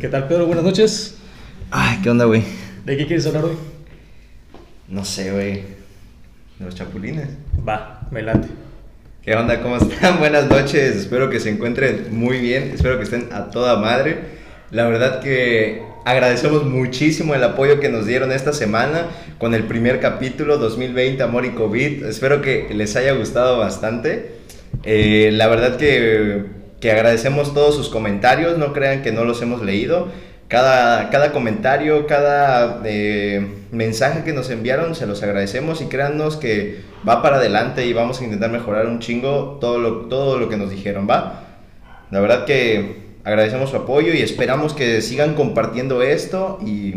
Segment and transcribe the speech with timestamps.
[0.00, 0.46] ¿Qué tal, Pedro?
[0.46, 1.16] Buenas noches.
[1.70, 2.42] Ay, ¿qué onda, güey?
[2.84, 3.56] ¿De qué quieres hablar hoy?
[4.88, 5.52] No sé, güey.
[6.58, 7.28] De los chapulines.
[7.66, 8.48] Va, me late.
[9.22, 9.60] ¿Qué onda?
[9.62, 10.18] ¿Cómo están?
[10.20, 10.96] Buenas noches.
[10.96, 12.70] Espero que se encuentren muy bien.
[12.74, 14.18] Espero que estén a toda madre.
[14.70, 20.00] La verdad que agradecemos muchísimo el apoyo que nos dieron esta semana con el primer
[20.00, 22.04] capítulo 2020 Amor y COVID.
[22.04, 24.36] Espero que les haya gustado bastante.
[24.84, 26.44] Eh, la verdad que,
[26.84, 28.58] que agradecemos todos sus comentarios.
[28.58, 30.08] No crean que no los hemos leído.
[30.48, 36.82] Cada, cada comentario, cada eh, mensaje que nos enviaron, se los agradecemos y créannos que
[37.08, 40.58] va para adelante y vamos a intentar mejorar un chingo todo lo, todo lo que
[40.58, 41.44] nos dijeron, ¿va?
[42.10, 46.96] La verdad que agradecemos su apoyo y esperamos que sigan compartiendo esto y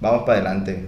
[0.00, 0.84] vamos para adelante.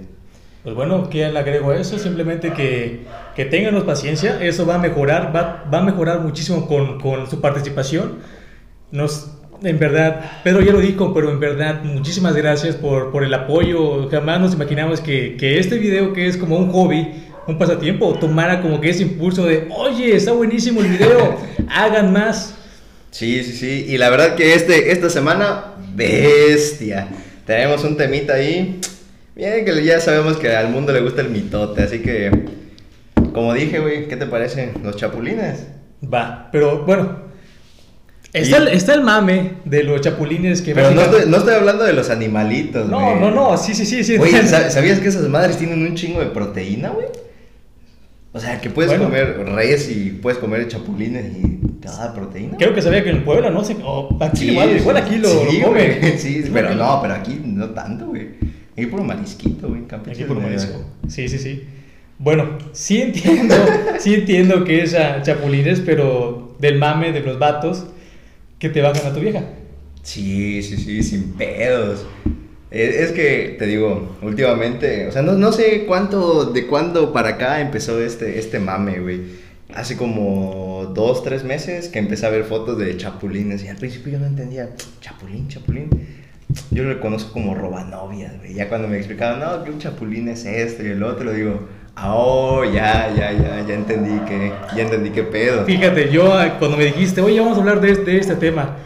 [0.65, 2.01] Pues bueno, ¿qué le agrego a eso?
[2.01, 7.01] Simplemente que, que ténganos paciencia, eso va a mejorar, va, va a mejorar muchísimo con,
[7.01, 8.19] con su participación.
[8.91, 9.31] Nos,
[9.63, 14.09] en verdad, Pedro ya lo dijo, pero en verdad, muchísimas gracias por, por el apoyo.
[14.09, 18.63] Jamás nos imaginamos que, que este video, que es como un hobby, un pasatiempo, tomara
[18.63, 21.37] como que ese impulso de, oye, está buenísimo el video,
[21.69, 22.55] hagan más.
[23.11, 23.87] Sí, sí, sí.
[23.89, 27.09] Y la verdad que este, esta semana, bestia.
[27.47, 28.81] Tenemos un temita ahí.
[29.37, 32.31] Bien, que ya sabemos que al mundo le gusta el mitote, así que,
[33.35, 34.73] como dije, güey, ¿qué te parece?
[34.83, 35.67] Los chapulines.
[36.03, 37.25] Va, pero bueno.
[38.33, 40.75] Está, el, está el mame de los chapulines que...
[40.75, 43.21] Pero no estoy, no estoy hablando de los animalitos, No, güey.
[43.21, 44.17] no, no, sí, sí, sí, sí.
[44.19, 47.07] ¿sab- ¿sabías que esas madres tienen un chingo de proteína, güey?
[48.33, 49.05] O sea, que puedes Bueno.
[49.05, 52.57] comer res y puedes comer chapulines y te da proteína.
[52.59, 55.29] Creo que sabía que en Puebla, no sé, o aquí Sí, igual, igual aquí lo,
[55.29, 55.99] sí, lo comen.
[56.01, 58.31] güey, Sí, pero no, pero aquí no tanto, güey.
[58.73, 59.83] Aquí puro marisquito, güey.
[59.89, 60.85] Aquí muy- marisco.
[61.07, 61.63] Sí, sí, sí.
[62.19, 63.55] Bueno, sí entiendo,
[63.99, 67.87] sí entiendo que es a chapulines, pero del mame de los vatos
[68.59, 69.43] que te bajan a tu vieja.
[70.03, 72.07] Sí, sí, sí, sin pedos.
[72.71, 77.31] Es, es que, te digo, últimamente, o sea, no, no sé cuánto, de cuándo para
[77.31, 79.45] acá empezó este, este mame, güey.
[79.75, 84.13] Hace como dos, tres meses que empecé a ver fotos de chapulines y al principio
[84.13, 85.91] yo no entendía, chapulín, chapulín.
[86.71, 88.55] Yo lo conozco como robanovias, güey.
[88.55, 91.84] Ya cuando me explicaban, no, que un chapulín es este y el otro, digo, ah,
[92.03, 95.65] oh, ya, ya, ya, ya entendí que, ya entendí qué pedo.
[95.65, 98.77] Fíjate, yo ah, cuando me dijiste, oye, vamos a hablar de este, de este tema,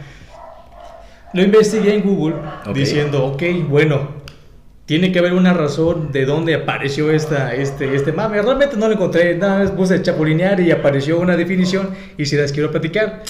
[1.33, 2.73] lo investigué en Google Ok.
[2.73, 4.19] diciendo, ok, bueno,
[4.85, 8.41] tiene que haber una razón de dónde apareció esta, este, este mame.
[8.41, 12.51] Realmente no lo encontré, nada más puse chapulinear y apareció una definición y si las
[12.51, 13.21] quiero platicar.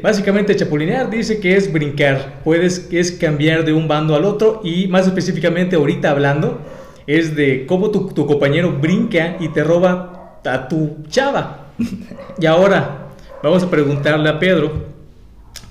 [0.00, 4.86] Básicamente chapulinear dice que es brincar, puedes es cambiar de un bando al otro y
[4.86, 6.60] más específicamente ahorita hablando
[7.08, 11.66] es de cómo tu, tu compañero brinca y te roba a tu chava.
[12.40, 13.08] Y ahora
[13.42, 14.84] vamos a preguntarle a Pedro,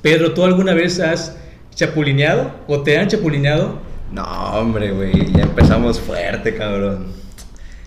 [0.02, 1.38] Pedro, ¿tú alguna vez has
[1.74, 3.80] chapulineado o te han chapulineado?
[4.12, 7.08] No, hombre, güey, ya empezamos fuerte, cabrón.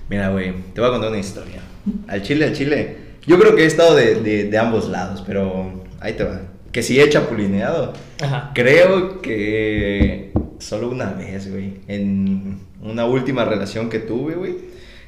[0.09, 1.61] Mira, güey, te voy a contar una historia.
[2.09, 2.97] Al chile, al chile.
[3.27, 6.41] Yo creo que he estado de, de- de ambos lados, pero ahí te va.
[6.73, 7.93] Que sí he chapulineado.
[8.23, 8.51] Ajá.
[8.55, 11.75] Creo que solo una vez, güey.
[11.89, 14.55] En una última relación que tuve, güey.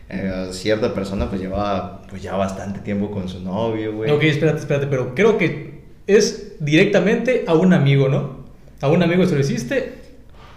[0.08, 4.10] eh, cierta persona pues llevaba pues ya bastante tiempo con su novio, güey.
[4.10, 8.42] Ok, espérate, espérate, pero creo que es directamente a un amigo, ¿no?
[8.80, 9.92] A un amigo se lo hiciste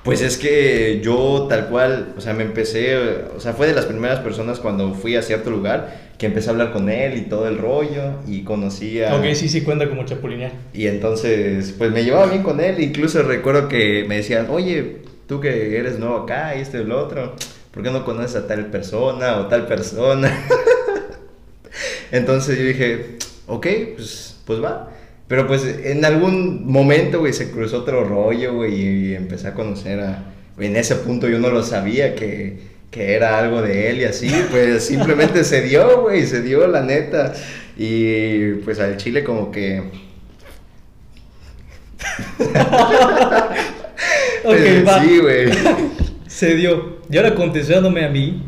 [0.03, 2.97] Pues es que yo tal cual, o sea, me empecé,
[3.35, 6.51] o sea, fue de las primeras personas cuando fui a cierto lugar que empecé a
[6.51, 9.15] hablar con él y todo el rollo y conocí a...
[9.15, 10.51] Ok, sí, sí cuenta como chapulinear.
[10.73, 14.97] Y entonces, pues me llevaba bien con él, incluso recuerdo que me decían, oye,
[15.27, 17.35] tú que eres nuevo acá y esto y lo otro,
[17.71, 20.31] ¿por qué no conoces a tal persona o tal persona?
[22.11, 24.91] entonces yo dije, ok, pues, pues va.
[25.27, 29.99] Pero pues en algún momento, güey, se cruzó otro rollo, güey, y empecé a conocer
[29.99, 30.31] a...
[30.57, 32.59] En ese punto yo no lo sabía que,
[32.91, 36.81] que era algo de él y así, pues simplemente se dio, güey, se dio la
[36.81, 37.33] neta.
[37.77, 39.83] Y pues al chile como que...
[44.45, 44.55] Ok,
[44.87, 45.01] va.
[45.03, 45.49] Sí, güey.
[46.27, 46.97] Se dio.
[47.09, 48.41] Y ahora contestándome a mí,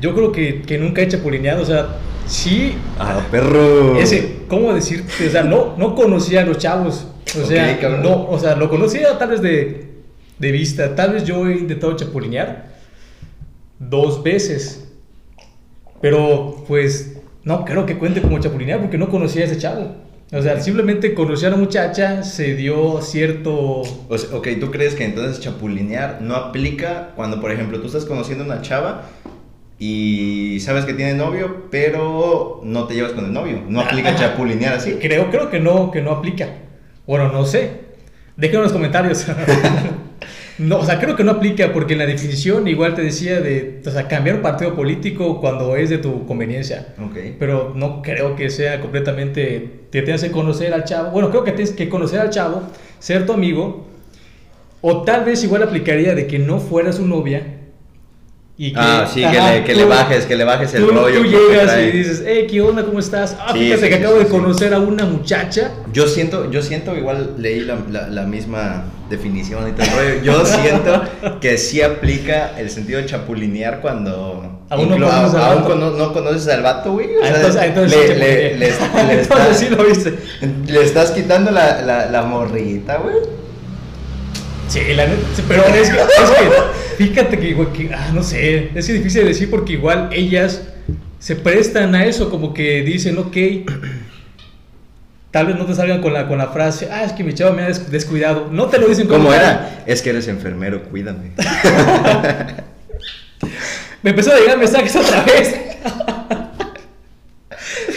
[0.00, 1.96] yo creo que, que nunca he chapulineado, o sea,
[2.26, 3.96] sí, Ah, perro.
[3.98, 5.26] ese, ¿cómo decirte?
[5.26, 7.06] O sea, no, no conocía a los chavos,
[7.40, 8.02] o sea, cabrón.
[8.02, 9.86] no, o sea, lo conocía tal vez de,
[10.38, 12.66] de vista, tal vez yo he intentado chapulinear
[13.78, 14.88] dos veces,
[16.00, 19.94] pero pues no creo que cuente como chapulinear porque no conocía a ese chavo.
[20.32, 24.96] O sea, simplemente conocí a la muchacha, se dio cierto O sea, ok, ¿tú crees
[24.96, 29.04] que entonces chapulinear no aplica cuando, por ejemplo, tú estás conociendo a una chava
[29.78, 33.62] y sabes que tiene novio, pero no te llevas con el novio?
[33.68, 34.94] No aplica chapulinear así.
[35.00, 36.48] Creo, creo que no, que no aplica.
[37.06, 37.86] Bueno, no sé.
[38.36, 39.26] Déjenme en los comentarios.
[40.58, 43.82] No, o sea, creo que no aplica porque en la definición igual te decía de,
[43.84, 46.94] o sea, cambiar un partido político cuando es de tu conveniencia.
[46.98, 47.16] Ok.
[47.38, 51.10] Pero no creo que sea completamente, te tengas que conocer al chavo.
[51.10, 52.62] Bueno, creo que tienes que conocer al chavo,
[52.98, 53.86] ser tu amigo,
[54.80, 57.55] o tal vez igual aplicaría de que no fueras su novia.
[58.58, 60.86] Y que, ah, sí, que, ajá, le, que tú- le bajes, que le bajes el
[60.86, 61.18] tú, rollo.
[61.18, 62.84] Tú que llegas y dices, hey, ¿qué onda?
[62.84, 63.36] ¿Cómo estás?
[63.38, 65.72] Ah, Sí, fíjate sí, que sí, acabo de conocer a una muchacha.
[65.92, 70.22] Yo siento, yo siento, igual leí la, la- la misma definición y todo el rollo.
[70.22, 71.02] Yo siento
[71.40, 76.12] que sí aplica el sentido de chapulinear cuando Aún no conoces al aún cono- no
[76.14, 77.08] conoces al vato, güey.
[77.14, 80.14] O Ah, sea, entonces, ah, entonces le, le- le- le entonces estás- sí lo viste.
[80.66, 83.16] le estás quitando la, la, la morrita, güey.
[84.68, 88.70] Sí, la neta, pero es que, es que, fíjate que, igual que, ah, no sé,
[88.74, 90.62] es difícil de decir porque igual ellas
[91.18, 93.36] se prestan a eso, como que dicen, ok,
[95.30, 97.54] tal vez no te salgan con la, con la frase, ah, es que mi chavo
[97.54, 99.82] me ha des- descuidado, no te lo dicen como ¿Cómo era?
[99.86, 101.30] Es que eres enfermero, cuídame.
[104.02, 105.54] Me empezó a llegar mensajes otra vez.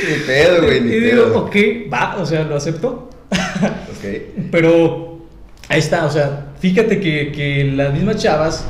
[0.10, 1.56] Ni pedo, güey, ni y digo, ok,
[1.94, 3.10] va, o sea, lo acepto.
[3.32, 4.06] Ok.
[4.52, 5.20] Pero
[5.68, 8.66] ahí está, o sea, fíjate que, que las mismas chavas,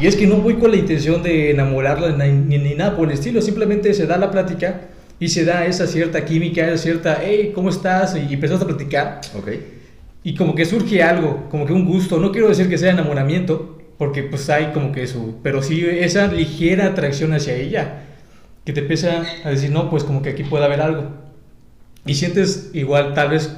[0.00, 3.14] y es que no voy con la intención de enamorarlas ni, ni- nada por el
[3.14, 4.82] estilo, simplemente se da la plática
[5.18, 8.16] y se da esa cierta química, esa cierta, hey, ¿cómo estás?
[8.16, 9.48] Y empezamos a platicar Ok.
[10.24, 13.78] y como que surge algo, como que un gusto, no quiero decir que sea enamoramiento,
[13.98, 18.04] porque pues hay como que su, pero sí esa ligera atracción hacia ella,
[18.64, 21.04] que te empieza a decir, no, pues como que aquí puede haber algo.
[22.06, 23.54] Y sientes igual, tal vez...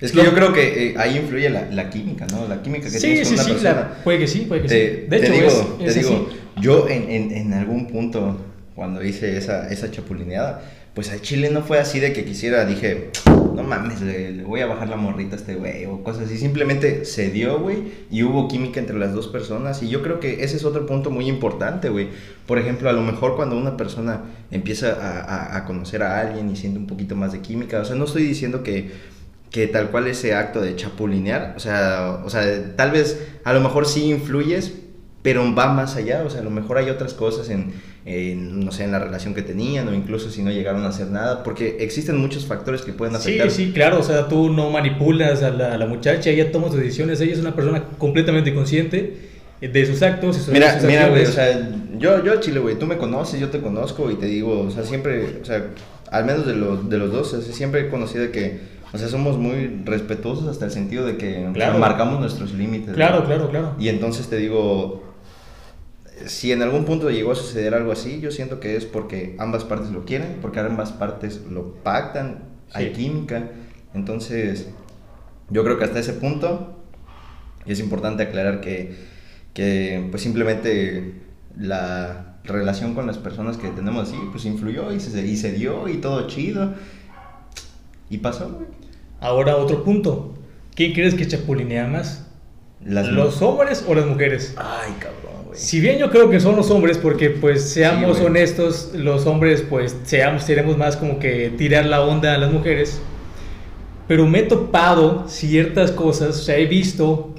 [0.00, 2.46] Es que yo creo que eh, ahí influye la, la química, ¿no?
[2.46, 3.74] La química que Sí, tienes sí, con una sí, persona.
[3.80, 5.06] la- puede que sí, puede que te, sí.
[5.08, 6.28] De te hecho, digo, es, te es digo,
[6.60, 8.38] yo en, en, en algún punto,
[8.74, 10.62] cuando hice esa, esa chapulineada,
[10.94, 13.10] pues al chile no fue así de que quisiera, dije,
[13.54, 16.36] no mames, le, le voy a bajar la morrita a este güey, o cosas así.
[16.38, 17.78] Simplemente se dio, güey,
[18.10, 19.82] y hubo química entre las dos personas.
[19.82, 22.08] Y yo creo que ese es otro punto muy importante, güey.
[22.46, 26.50] Por ejemplo, a lo mejor cuando una persona empieza a, a- a conocer a alguien
[26.50, 29.15] y siente un poquito más de química, o sea, no estoy diciendo que
[29.56, 33.60] que tal cual ese acto de chapulinear, o sea, o sea, tal vez a lo
[33.62, 34.74] mejor sí influyes,
[35.22, 37.72] pero va más allá, o sea, a lo mejor hay otras cosas en,
[38.04, 41.06] en, no sé, en la relación que tenían o incluso si no llegaron a hacer
[41.06, 43.50] nada, porque existen muchos factores que pueden Sí, afectar.
[43.50, 46.76] sí, claro, o sea, tú no manipulas a la, a la muchacha, ella toma sus
[46.80, 49.16] decisiones, ella es una persona completamente consciente
[49.62, 52.86] de sus actos sus, Mira, sus mira, güey, o sea, yo, yo Chile, güey, tú
[52.86, 55.64] me conoces, yo te conozco y te digo, o sea, siempre, o sea,
[56.10, 59.08] al menos de los, de los dos, o sea, siempre he conocido que, o sea,
[59.08, 61.78] somos muy respetuosos hasta el sentido de que o sea, Claro.
[61.78, 62.94] marcamos nuestros límites.
[62.94, 63.26] Claro, ¿no?
[63.26, 63.74] claro, claro.
[63.78, 65.02] Y entonces te digo,
[66.26, 69.64] si en algún punto llegó a suceder algo así, yo siento que es porque ambas
[69.64, 73.50] partes lo quieren, porque ambas partes lo pactan, hay química.
[73.94, 74.68] Entonces,
[75.50, 76.76] yo creo que hasta ese punto
[77.66, 78.94] es importante aclarar que,
[79.52, 81.14] que pues simplemente
[81.58, 85.88] la relación con las personas que tenemos así, pues influyó y se, y se dio
[85.88, 86.74] y todo chido.
[88.10, 88.66] Y pasó, güey.
[89.20, 90.34] Ahora otro punto.
[90.74, 92.26] ¿Quién crees que chapulinea más?
[92.84, 94.54] Las ¿Los hombres o las mujeres?
[94.56, 95.58] Ay, cabrón, güey.
[95.58, 99.62] Si bien yo creo que son los hombres, porque pues seamos Sí, honestos, los hombres
[99.68, 103.00] pues seamos, seremos más como que tirar la onda a las mujeres.
[104.06, 107.34] Pero me he topado ciertas cosas, o sea, he visto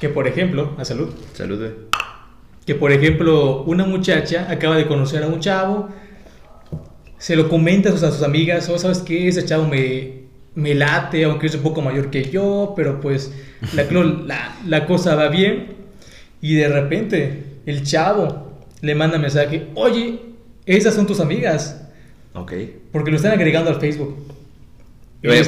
[0.00, 1.70] que por ejemplo, a salud, Salud, güey.
[2.66, 5.90] que por ejemplo una muchacha acaba de conocer a un chavo,
[7.24, 9.28] se lo comenta a sus, a sus amigas, oh, ¿sabes qué?
[9.28, 10.10] Ese chavo me,
[10.54, 13.32] me late, aunque es un poco mayor que yo, pero pues
[13.72, 13.84] la,
[14.26, 15.68] la, la cosa va bien.
[16.42, 20.20] Y de repente el chavo le manda mensaje, oye,
[20.66, 21.80] esas son tus amigas,
[22.34, 22.52] Ok.
[22.92, 24.14] porque lo están agregando al Facebook.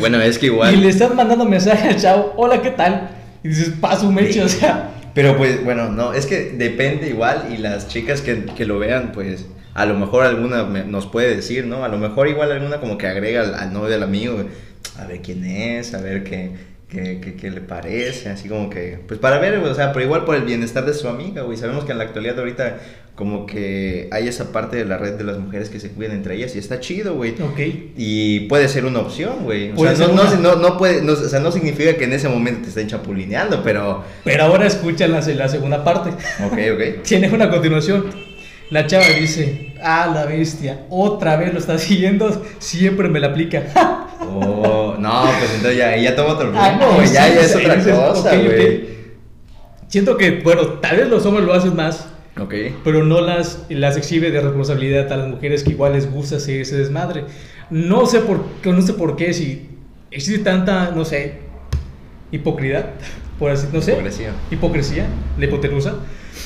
[0.00, 0.74] Bueno, es que igual.
[0.74, 3.10] Y le están mandando mensaje al chavo, hola, ¿qué tal?
[3.44, 4.94] Y dices, paso un meche, o sea...
[5.12, 9.12] Pero pues, bueno, no, es que depende igual y las chicas que, que lo vean,
[9.12, 9.44] pues
[9.76, 11.84] a lo mejor alguna me- nos puede decir, ¿no?
[11.84, 14.42] A lo mejor igual alguna como que agrega al, al novio del amigo,
[14.98, 16.50] a ver quién es, a ver qué,
[16.88, 20.24] qué, qué- qué le parece, así como que, pues para ver, o sea, pero igual
[20.24, 21.56] por el bienestar de su amiga, güey.
[21.58, 22.78] Sabemos que en la actualidad ahorita
[23.14, 26.34] como que hay esa parte de la red de las mujeres que se cuidan entre
[26.36, 27.30] ellas y está chido, güey.
[27.40, 27.58] Ok.
[27.96, 29.72] Y puede ser una opción, güey.
[29.74, 30.34] O sea, no, no, una.
[30.36, 33.62] no, no puede, no, o sea, no significa que en ese momento te estén chapulineando,
[33.62, 34.04] pero...
[34.22, 36.10] Pero ahora escuchan la, la segunda parte.
[36.44, 37.02] Ok, ok.
[37.04, 38.04] Tiene una continuación.
[38.68, 43.62] La chava dice, ah, la bestia, otra vez lo está siguiendo, siempre me la aplica.
[44.28, 47.76] Oh, no, pues entonces ya, ya toma otro Ah, rumbo, sí, Ya, es sí, otra
[47.84, 48.88] cosa, güey.
[49.88, 52.08] Siento que, bueno, tal vez los hombres lo hacen más,
[52.40, 52.52] Ok.
[52.82, 56.60] pero no las, las exhibe de responsabilidad a las mujeres que igual les gusta hacer
[56.62, 57.24] ese desmadre.
[57.70, 59.68] No sé por, qué- no sé por qué, si
[60.10, 61.34] existe tanta, no sé,
[62.32, 62.86] hipocridad,
[63.38, 63.92] por así, no sé.
[63.92, 64.30] Hipocresía.
[64.50, 65.06] Hipocresía,
[65.38, 65.94] la hipotenusa.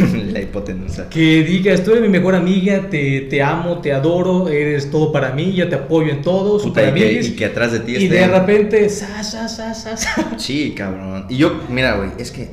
[0.32, 1.08] la hipotenusa.
[1.08, 5.32] Que digas, tú eres mi mejor amiga, te, te amo, te adoro, eres todo para
[5.32, 8.04] mí, ya te apoyo en todo, Puta, y, que, y que atrás de ti Y
[8.06, 9.98] esté- de repente, sa, sa, sa, sa.
[10.38, 11.26] Sí, cabrón.
[11.28, 12.48] Y yo, mira, güey, es que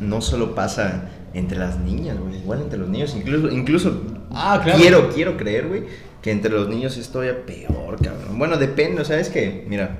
[0.00, 4.78] no solo pasa entre las niñas, güey, igual entre los niños, incluso, incluso Ah, claro.
[4.80, 5.82] quiero, quiero creer, güey,
[6.22, 8.38] que entre los niños es todavía peor, cabrón.
[8.38, 9.98] Bueno, depende, o sea, es que, mira,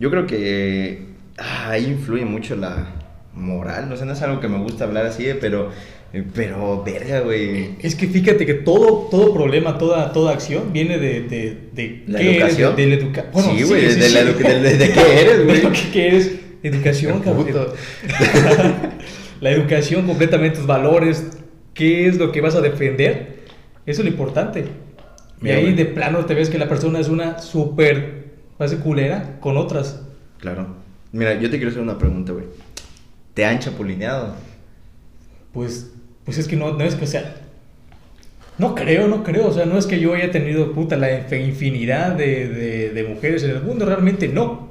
[0.00, 1.06] yo creo que
[1.38, 2.88] ah, ahí influye mucho la
[3.34, 5.70] moral, o sea, no es algo que me gusta hablar así, pero,
[6.34, 7.70] pero, verga, güey.
[7.80, 12.18] Es que fíjate que todo, todo problema, toda, toda acción viene de, de, de ¿La
[12.20, 12.76] qué eres, educación?
[12.76, 13.56] de, de la educación.
[13.58, 15.60] Sí, güey, de la edu- de- qué eres, güey.
[15.60, 16.30] De qué eres,
[16.62, 17.46] educación, cabrón.
[19.40, 21.36] La educación, completamente tus valores,
[21.74, 23.40] qué es lo que vas a defender,
[23.84, 24.64] eso es lo importante.
[25.42, 25.74] Y ahí güey.
[25.74, 28.24] de plano te ves que la persona es una súper,
[28.56, 30.00] parece culera con otras.
[30.38, 30.68] Claro.
[31.12, 32.46] Mira, yo te quiero hacer una pregunta, güey.
[33.34, 34.34] ¿Te han chapulineado?
[35.52, 35.90] Pues,
[36.24, 37.36] pues es que no, no es que, o sea,
[38.58, 41.46] no creo, no creo, o sea, no es que yo haya tenido, puta, la inf-
[41.48, 44.68] infinidad de, de, de mujeres en el mundo, realmente no.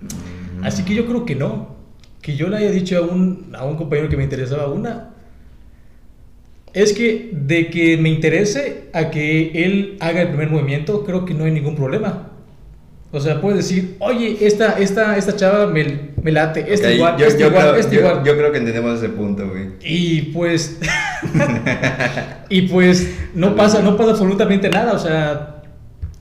[0.00, 0.64] Mm.
[0.64, 1.76] Así que yo creo que no.
[2.20, 5.10] Que yo le haya dicho a un, a un compañero que me interesaba una.
[6.74, 11.34] Es que de que me interese a que él haga el primer movimiento, creo que
[11.34, 12.31] no hay ningún problema.
[13.14, 15.84] O sea, puedes decir, oye, esta, esta, esta chava me,
[16.22, 18.24] me late, esta Ok, igual, yo, esta yo igual, creo, esta yo- igual.
[18.24, 19.66] yo creo que entendemos ese punto, güey.
[19.84, 20.78] Y pues.
[22.48, 24.92] y pues no pasa, no pasa absolutamente nada.
[24.92, 25.62] O sea,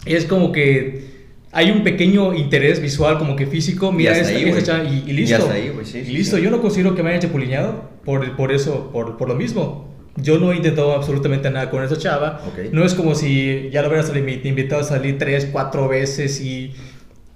[0.06, 1.12] es como que
[1.54, 3.92] hay un pequeño interés visual, como que físico.
[3.92, 5.36] Mira, Y esta, ahí, esta chava, y, y Y listo.
[5.38, 6.38] hasta ahí, sí, y sí, listo.
[6.38, 6.44] sí.
[6.44, 9.91] Yo no considero que me hayan chapulineado por, por eso, por, por lo mismo.
[10.18, 12.42] Yo no he intentado absolutamente nada con esa chava.
[12.72, 16.74] No es como si ya lo hubieras invi- invitado a salir tres, cuatro veces y,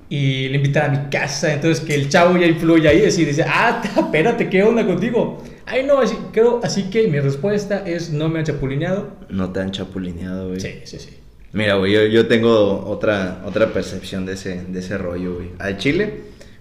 [0.09, 1.53] y le invitara a mi casa.
[1.53, 5.41] Entonces que el chavo ya influye ahí y dice, ah, espérate, ¿qué onda contigo?
[5.65, 9.07] Ay, no, así, creo, así que mi respuesta es no me han chapulineado.
[9.29, 10.59] No te han chapulineado, güey.
[10.59, 11.09] Sí, sí, sí.
[11.53, 15.51] Mira, güey, yo, yo tengo otra, otra percepción de ese, de ese rollo, güey.
[15.57, 16.13] Al chile,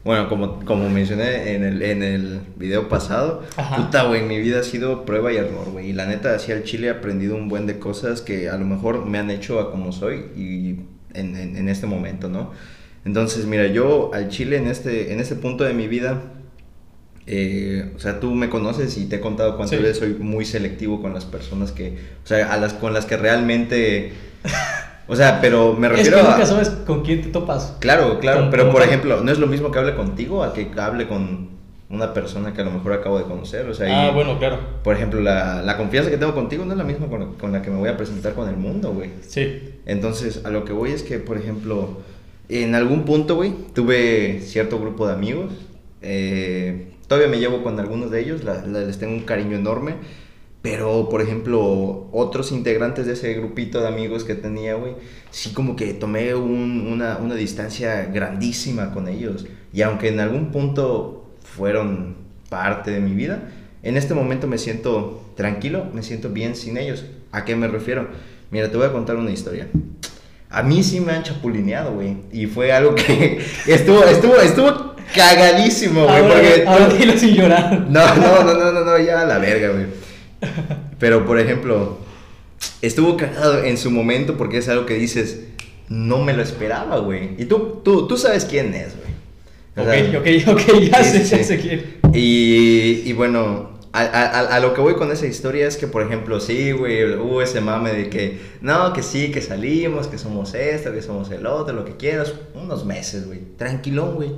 [0.04, 3.76] bueno, como, como mencioné en el, en el video pasado, Ajá.
[3.76, 5.90] puta, güey, mi vida ha sido prueba y error, güey.
[5.90, 8.66] Y la neta, así al chile he aprendido un buen de cosas que a lo
[8.66, 10.80] mejor me han hecho a como soy y
[11.18, 12.50] en, en, en este momento, ¿no?
[13.06, 16.23] Entonces, mira, yo al chile en este, en este punto de mi vida,
[17.26, 19.82] eh, o sea, tú me conoces y te he contado cuántas Sí.
[19.82, 23.16] veces soy muy selectivo con las personas que, o sea, a las con las que
[23.16, 24.12] realmente,
[25.08, 27.76] o sea, pero me Es que refiero nunca a, sabes con quién te topas.
[27.80, 28.88] claro, claro, Con- pero por tal.
[28.88, 31.52] ejemplo, no es lo mismo que hable contigo a que hable con
[31.90, 34.58] una persona que a lo mejor acabo de conocer, o sea, ah, y, bueno, claro.
[34.82, 37.62] por ejemplo, la, la confianza que tengo contigo no es la misma con, con la
[37.62, 39.11] que me voy a presentar con el mundo, güey.
[39.28, 39.75] Sí.
[39.87, 41.99] Entonces, a lo que voy es que, por ejemplo,
[42.49, 45.52] en algún punto, güey, tuve cierto grupo de amigos.
[46.06, 49.94] eh, todavía me llevo con algunos de ellos, la- la- les tengo un cariño enorme.
[50.64, 54.94] Pero, por ejemplo, otros integrantes de ese grupito de amigos que tenía, güey,
[55.30, 59.44] sí como que tomé un- una, una distancia grandísima con ellos.
[59.75, 62.16] Y aunque en algún punto fueron
[62.49, 63.50] parte de mi vida,
[63.83, 67.04] en este momento me siento tranquilo, me siento bien sin ellos.
[67.30, 68.09] ¿A qué me refiero?
[68.50, 69.68] Mira, te voy a contar una historia.
[70.49, 72.16] A mí sí me han chapulineado, güey.
[72.33, 76.16] Y fue algo que estuvo, estuvo, estuvo cagadísimo, güey.
[76.16, 77.87] Ahora, Porque ahora dilo sin llorar.
[77.90, 80.03] no, no, no, no, no, no, ya a la verga, güey.
[80.98, 81.98] Pero, por ejemplo,
[82.82, 85.40] estuvo cagado en su momento porque es algo que dices,
[85.88, 87.30] no me lo esperaba, güey.
[87.38, 89.14] Y tú, tú, tú sabes quién es, güey.
[89.76, 91.44] O sea, ok, ok, ok, ya sé, ya sí.
[91.44, 91.84] sé quién.
[92.12, 96.02] Y, y bueno, a, a- a lo que voy con esa historia es que, por
[96.02, 100.54] ejemplo, sí, güey, hubo ese mame de que, no, que sí, que salimos, que somos
[100.54, 104.30] esto, que somos el otro, lo que quieras, unos meses, güey, tranquilón, güey.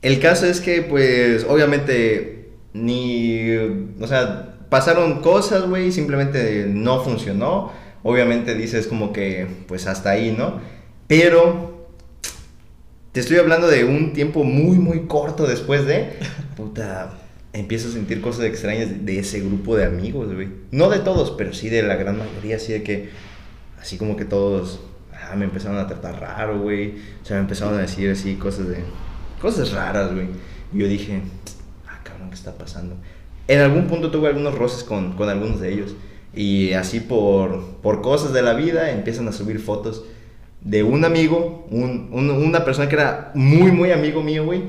[0.00, 3.46] El caso es que, pues, obviamente, ni,
[4.00, 7.72] o sea, pasaron cosas, güey, simplemente no funcionó.
[8.02, 10.62] Obviamente dices como que, pues, hasta ahí, ¿no?
[11.06, 11.88] Pero
[13.12, 16.14] te estoy hablando de un tiempo muy, muy corto después de.
[16.56, 17.18] Puta,
[17.52, 20.48] empiezo a sentir cosas extrañas de, ese grupo de amigos, güey.
[20.70, 23.10] No de todos, pero sí de la gran mayoría, así de que.
[23.78, 24.80] Así como que todos.
[25.12, 26.94] ah, me empezaron a tratar raro, güey.
[27.22, 28.78] O sea, me empezaron a decir así cosas de.
[29.38, 30.28] Cosas raras, güey.
[30.72, 31.20] Y yo dije,
[31.86, 32.96] ah, cabrón, ¿qué está pasando?
[33.52, 35.94] En algún punto tuve algunos roces con, con algunos de ellos.
[36.34, 40.04] Y así por, por cosas de la vida empiezan a subir fotos
[40.62, 44.62] de un amigo, un- un- una persona que era muy, muy amigo mío, güey,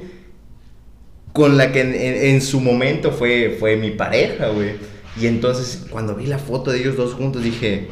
[1.32, 4.72] con la que en, en- en su momento fue, fue mi pareja, güey.
[5.20, 7.88] Y entonces, cuando vi la foto de ellos dos juntos, dije,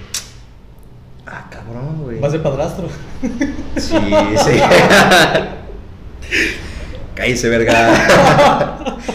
[1.27, 2.19] ah, cabrón, güey.
[2.19, 2.87] Vas de padrastro.
[3.77, 3.95] Sí,
[4.43, 4.59] sí.
[7.15, 8.97] Cállese, verga.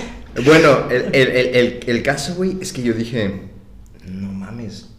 [0.44, 3.42] Bueno, el, el, el, el, caso, güey, es que yo dije,
[4.06, 4.90] no mames.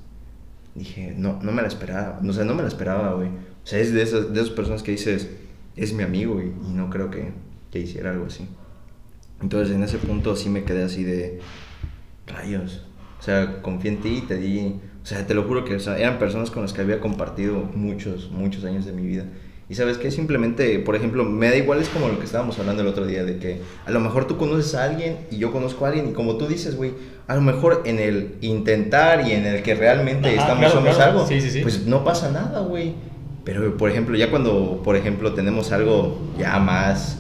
[0.76, 2.20] Dije, no, no me la esperaba.
[2.28, 3.30] O sea, no me la esperaba, güey.
[3.30, 5.30] O sea, es de esas, de esas personas que dices,
[5.76, 7.32] es mi amigo, y no creo que,
[7.72, 8.48] que hiciera algo así.
[9.42, 11.40] Entonces, en ese punto sí me quedé así de
[12.26, 12.86] rayos.
[13.20, 14.80] O sea, confié en ti y te di.
[15.04, 18.64] O sea, te lo juro que eran personas con las que había compartido muchos, muchos
[18.66, 19.26] años de mi vida.
[19.70, 22.84] Y sabes que simplemente, por ejemplo, me da igual, es como lo que estábamos hablando
[22.84, 25.86] el otro día, de que a lo mejor tú conoces a alguien y yo conozco
[25.86, 26.94] a alguien, y como tú dices, güey,
[27.28, 31.28] a lo mejor en el intentar y en el que realmente estamos somos algo,
[31.64, 32.94] pues no pasa nada, güey.
[33.44, 37.18] Pero, por ejemplo, ya cuando, por ejemplo, tenemos algo ya más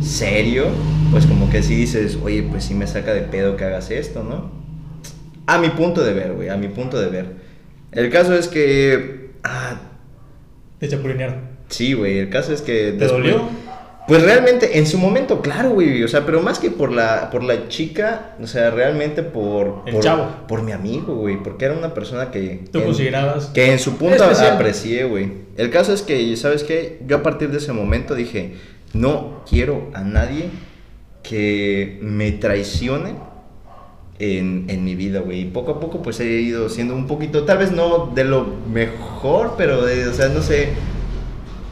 [0.00, 0.66] serio,
[1.10, 4.22] pues como que sí dices, oye, pues sí me saca de pedo que hagas esto,
[4.22, 4.52] ¿no?
[5.46, 7.34] A mi punto de ver, güey, a mi punto de ver.
[7.90, 9.30] El caso es que...
[9.42, 9.80] Ah,
[10.78, 11.49] Te chapulinearon.
[11.70, 12.92] Sí, güey, el caso es que...
[12.92, 13.42] ¿Te dolió?
[14.08, 17.44] Pues realmente, en su momento, claro, güey, o sea, pero más que por la, por
[17.44, 19.82] la chica, o sea, realmente por...
[19.86, 20.26] El por, chavo.
[20.48, 22.64] Por mi amigo, güey, porque era una persona que...
[22.72, 23.46] ¿Tú en- considerabas?
[23.46, 24.54] Que en su punto Especial.
[24.54, 25.30] aprecié, güey.
[25.56, 27.00] El caso es que, ¿sabes qué?
[27.06, 28.54] Yo a partir de ese momento dije,
[28.94, 30.46] no quiero a nadie
[31.22, 33.14] que me traicione
[34.18, 35.42] en, en mi vida, güey.
[35.42, 38.44] Y poco a poco, pues he ido siendo un poquito, tal vez no de lo
[38.72, 40.70] mejor, pero de, o sea, no sé.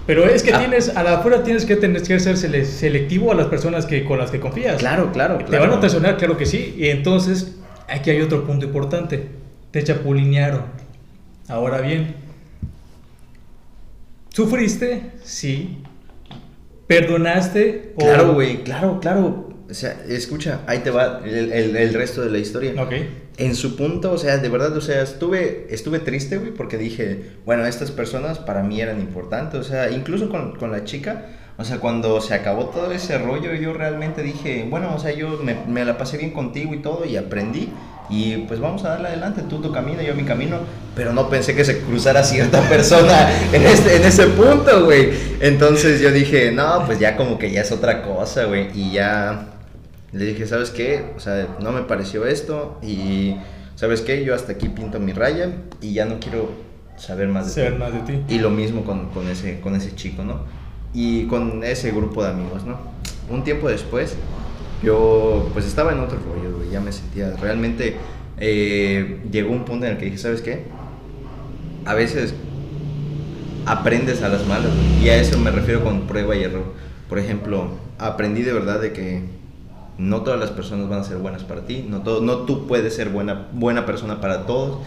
[0.09, 0.59] Pero es que Ah.
[0.59, 4.05] tienes, a la afuera tienes que tener que ser sele- selectivo a las personas que,
[4.07, 4.79] con las que confías.
[4.79, 5.65] Claro, claro, Te claro.
[5.69, 6.75] van a traicionar, claro que sí.
[6.79, 7.57] Y entonces,
[7.89, 9.27] aquí hay otro punto importante.
[9.71, 10.63] Te chapulinearon.
[11.47, 12.15] Ahora bien,
[14.31, 15.11] ¿sufriste?
[15.25, 15.79] Sí.
[16.87, 17.93] ¿Perdonaste?
[17.97, 19.49] o- Claro, güey, claro, claro.
[19.71, 22.73] O sea, escucha, ahí te va el, el- el resto de la historia.
[22.83, 22.93] Ok.
[23.39, 27.23] En su punto, o sea, de verdad, o sea, estuve, estuve triste, güey, porque dije,
[27.47, 31.27] bueno, estas personas para mí eran importantes, o sea, incluso con, con la chica,
[31.57, 35.39] o sea, cuando se acabó todo ese rollo, yo realmente dije, bueno, o sea, yo
[35.43, 37.69] me, me la pasé bien contigo y todo, y aprendí,
[38.11, 40.57] y pues vamos a darle adelante, tú tu camino, yo mi camino,
[40.97, 45.11] pero no pensé que se cruzara cierta persona en, este, en ese punto, güey.
[45.41, 49.58] Entonces yo dije, no, pues ya como que ya es otra cosa, güey, y ya
[50.13, 51.13] le dije, ¿sabes qué?
[51.17, 53.37] O sea, no me pareció esto y,
[53.75, 54.25] ¿sabes qué?
[54.25, 56.51] Yo hasta aquí pinto mi raya y ya no quiero
[56.97, 57.77] saber más de ti.
[57.79, 58.35] más de ti.
[58.35, 60.41] Y lo mismo con, con ese, con ese chico, ¿no?
[60.95, 62.79] Y con ese grupo de amigos, ¿no?
[63.31, 64.17] Un tiempo después,
[64.83, 67.97] yo pues estaba en otro rollo, güey, ya me sentía realmente...
[68.41, 70.65] eh, llegó un punto en el que dije, ¿sabes qué?
[71.85, 72.35] A veces
[73.67, 76.73] aprendes a las malas, güey, y a eso me refiero con prueba y error.
[77.09, 79.23] Por ejemplo, aprendí de verdad de que
[79.99, 82.95] no todas las personas van a ser buenas para ti, no, todo, no tú puedes
[82.95, 84.79] ser buena, buena persona para todos.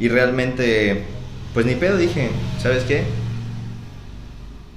[0.00, 1.04] Y realmente,
[1.52, 3.04] pues ni pedo dije, ¿sabes qué?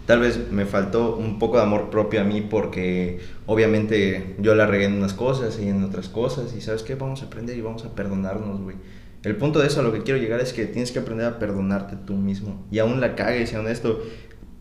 [0.06, 4.66] Tal vez me faltó un poco de amor propio a mí porque obviamente yo la
[4.68, 7.62] regué en unas cosas y en otras cosas y sabes qué, vamos a aprender y
[7.62, 8.76] vamos a perdonarnos, güey.
[9.24, 11.40] El punto de eso a lo que quiero llegar es que tienes que aprender a
[11.40, 14.02] perdonarte tú mismo y aún la cagues, sea honesto,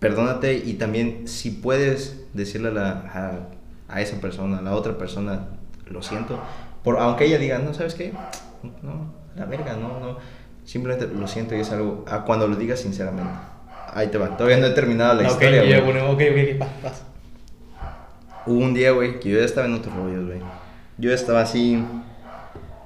[0.00, 3.48] perdónate y también si puedes decirle a, la, a,
[3.88, 5.46] a esa persona, a la otra persona,
[5.87, 6.38] lo siento,
[6.83, 8.12] por, aunque ella diga, no, ¿sabes qué?
[8.83, 10.18] No, la verga, no, no,
[10.64, 13.31] simplemente lo siento y es algo, a cuando lo digas sinceramente.
[13.92, 15.81] Ahí te va, todavía no he terminado la ok, historia, güey.
[15.81, 17.03] bueno, ok, ok, ok, va, vas.
[18.46, 20.40] Hubo un día, güey, que yo ya estaba en otros rollos, güey.
[20.99, 21.83] Yo estaba así,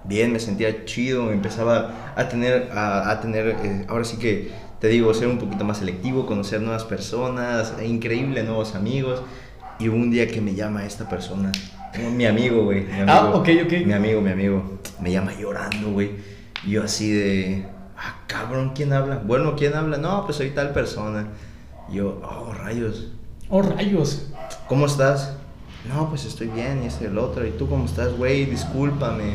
[0.05, 4.89] bien, me sentía chido, empezaba a tener, a, a tener, eh, ahora sí que te
[4.89, 9.23] digo, ser un poquito más selectivo, conocer nuevas personas, e increíble, nuevos amigos.
[9.81, 11.51] Y hubo un día que me llama esta persona,
[12.15, 12.83] mi amigo, güey.
[12.83, 13.73] mi Ah, ok, ok.
[13.87, 16.11] Mi amigo, mi amigo, me llama llorando, güey.
[16.67, 17.67] Y yo así de,
[17.97, 19.23] ah, cabrón, ¿quién habla?
[19.25, 19.97] Bueno, ¿quién habla?
[19.97, 21.29] No, pues soy tal persona.
[21.91, 23.09] Y yo, oh, rayos,
[23.53, 24.29] Oh, rayos.
[24.69, 25.33] ¿Cómo estás?
[25.89, 27.45] No, pues estoy bien y este el otro.
[27.45, 28.45] ¿Y tú cómo estás, güey?
[28.45, 29.35] Discúlpame.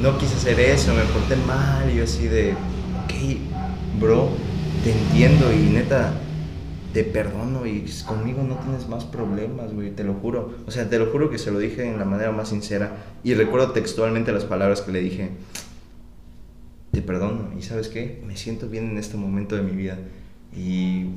[0.00, 1.90] No quise hacer eso, me porté mal.
[1.90, 4.28] Y yo así de, ok, bro,
[4.84, 6.12] te entiendo y neta,
[6.96, 10.54] te perdono y conmigo no tienes más problemas, güey, te lo juro.
[10.66, 12.96] O sea, te lo juro que se lo dije en la manera más sincera.
[13.22, 15.28] Y recuerdo textualmente las palabras que le dije.
[16.92, 17.50] Te perdono.
[17.54, 18.22] Y sabes qué?
[18.26, 19.98] Me siento bien en este momento de mi vida.
[20.56, 21.08] Y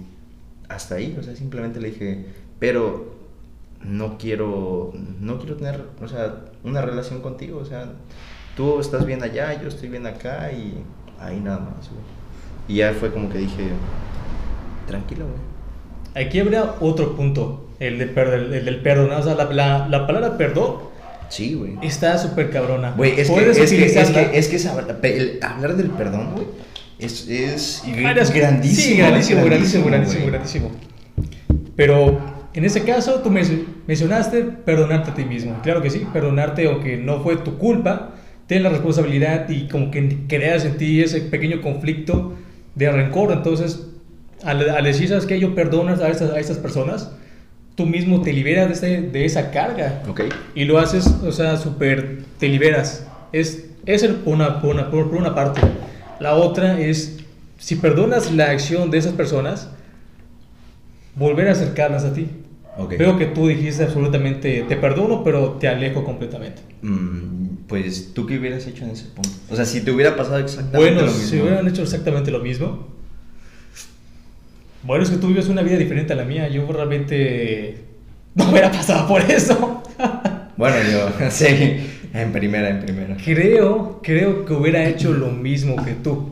[0.68, 2.26] hasta ahí, o sea, simplemente le dije,
[2.60, 3.15] pero
[3.82, 7.94] no quiero, no quiero tener, o sea, una relación contigo, o sea,
[8.58, 10.84] tú estás bien allá, yo estoy bien acá y
[11.22, 12.04] ahí nada más, güey.
[12.68, 13.70] Y ya fue como que dije,
[14.86, 15.48] tranquilo, güey.
[16.19, 19.12] Aquí habría otro punto, el, de el, el del perdón.
[19.12, 20.89] O sea, la, la, la palabra perdón
[21.29, 21.73] Sí, güey.
[21.82, 22.91] está súper cabrona.
[22.97, 26.47] Güey, es que, es, que, es, que, es que esa- el hablar del perdón, güey,
[26.97, 28.88] es, es Varias- grandísimo.
[28.88, 30.32] Sí, grandísimo, es grandísimo, grandísimo, güey.
[30.32, 30.71] grandísimo.
[31.75, 32.19] Pero
[32.53, 33.29] en ese caso, tú
[33.88, 35.60] mencionaste perdonarte a ti mismo.
[35.63, 38.15] Claro que sí, perdonarte aunque no fue tu culpa,
[38.47, 42.36] ten la responsabilidad y como que creas en ti ese pequeño conflicto
[42.75, 43.32] de rencor.
[43.32, 43.86] Entonces,
[44.43, 45.39] al, decir, ¿sabes qué?
[45.39, 47.12] Yo perdono a estas, a estas personas,
[47.75, 50.04] tú mismo te liberas de, de esa carga.
[50.56, 53.06] Y lo haces, o sea, súper, te liberas.
[53.32, 55.62] Es, es por, una, por, una, por una parte.
[56.19, 57.19] La otra es,
[57.58, 59.69] si perdonas la acción de esas personas,
[61.15, 62.28] volver a acercarlas a ti.
[62.78, 62.97] Okay.
[62.97, 66.62] Veo que tú dijiste absolutamente, te perdono, pero te alejo completamente.
[66.82, 69.30] Mm, pues, ¿tú qué hubieras hecho en ese punto?
[69.49, 71.28] O sea, si te hubiera pasado exactamente bueno, lo mismo.
[71.28, 72.98] si hubieran hecho exactamente lo mismo.
[74.84, 76.48] Bueno, es que tú vives una vida diferente a la mía.
[76.48, 77.78] Yo realmente
[78.36, 79.84] no hubiera pasado por eso.
[80.58, 81.46] Bueno, yo, sí,
[82.13, 83.18] en primera, en primera.
[83.24, 86.30] Creo, creo que hubiera hecho lo mismo que tú.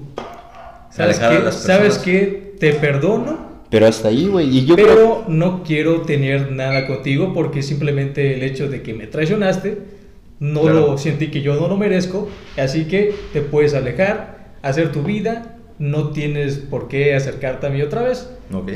[0.92, 1.52] ¿Sabes qué?
[1.52, 2.54] ¿Sabes qué?
[2.60, 3.38] Te perdono,
[3.70, 4.66] Pero hasta ahí, güey.
[4.66, 9.78] Pero creo- no quiero tener nada contigo porque simplemente el hecho de que me traicionaste,
[10.40, 10.80] no Claro.
[10.92, 15.57] lo sentí que yo no lo merezco, así que te puedes alejar, hacer tu vida,
[15.80, 18.72] no tienes por qué acercarte a mí otra vez Ok.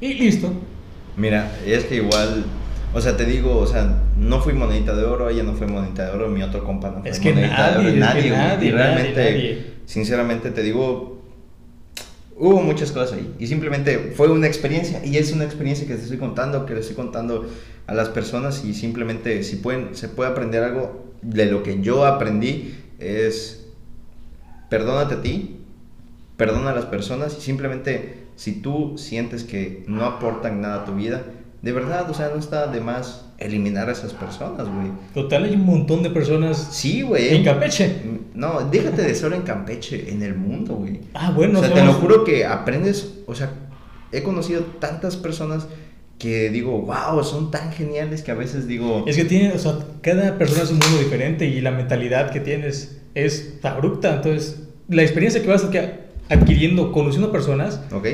[0.00, 0.52] y listo.
[1.16, 2.44] Mira, es que igual,
[2.94, 6.06] o sea, te digo, o sea, no fui monedita de oro, ella no fue monedita
[6.06, 8.30] de oro, mi otro compa no fue Es que monedita nadie, de oro, es que
[8.30, 9.66] nadie, y realmente, nadie.
[9.84, 11.20] sinceramente te digo,
[12.36, 16.02] hubo muchas cosas ahí y simplemente fue una experiencia y es una experiencia que te
[16.02, 17.46] estoy contando, que le estoy contando
[17.86, 22.06] a las personas y simplemente si pueden, se puede aprender algo de lo que yo
[22.06, 23.66] aprendí es
[24.70, 25.56] perdónate a ti,
[26.36, 30.94] perdona a las personas y simplemente si tú sientes que no aportan nada a tu
[30.94, 31.22] vida,
[31.62, 34.88] de verdad, o sea, no está de más eliminar a esas personas, güey.
[35.14, 37.36] Total, hay un montón de personas Sí, güey.
[37.36, 38.02] en Campeche.
[38.34, 41.00] No, déjate de solo en Campeche, en el mundo, güey.
[41.14, 43.50] Ah, bueno, o sea, te lo juro que aprendes, o sea,
[44.10, 45.66] he conocido tantas personas
[46.18, 49.78] que digo, wow, son tan geniales que a veces digo, Es que tiene, o sea,
[50.02, 54.16] cada persona es un mundo diferente y la mentalidad que tienes es abrupta.
[54.16, 55.90] Entonces, la experiencia que vas adqui-
[56.32, 58.06] adquiriendo conociendo personas, ok,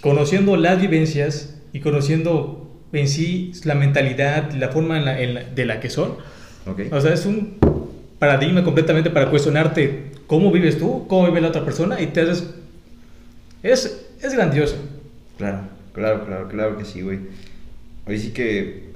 [0.00, 5.44] conociendo las vivencias y conociendo en sí la mentalidad, la forma en la- en la-
[5.44, 6.12] de la que son,
[6.66, 6.80] ok.
[6.92, 7.54] o sea, es un
[8.18, 12.44] paradigma completamente para cuestionarte cómo vives tú, cómo vive la otra persona y te haces...
[13.62, 14.76] Es, es grandioso.
[15.38, 17.18] Claro, claro, claro, claro que sí, güey.
[18.06, 18.90] Hoy sí que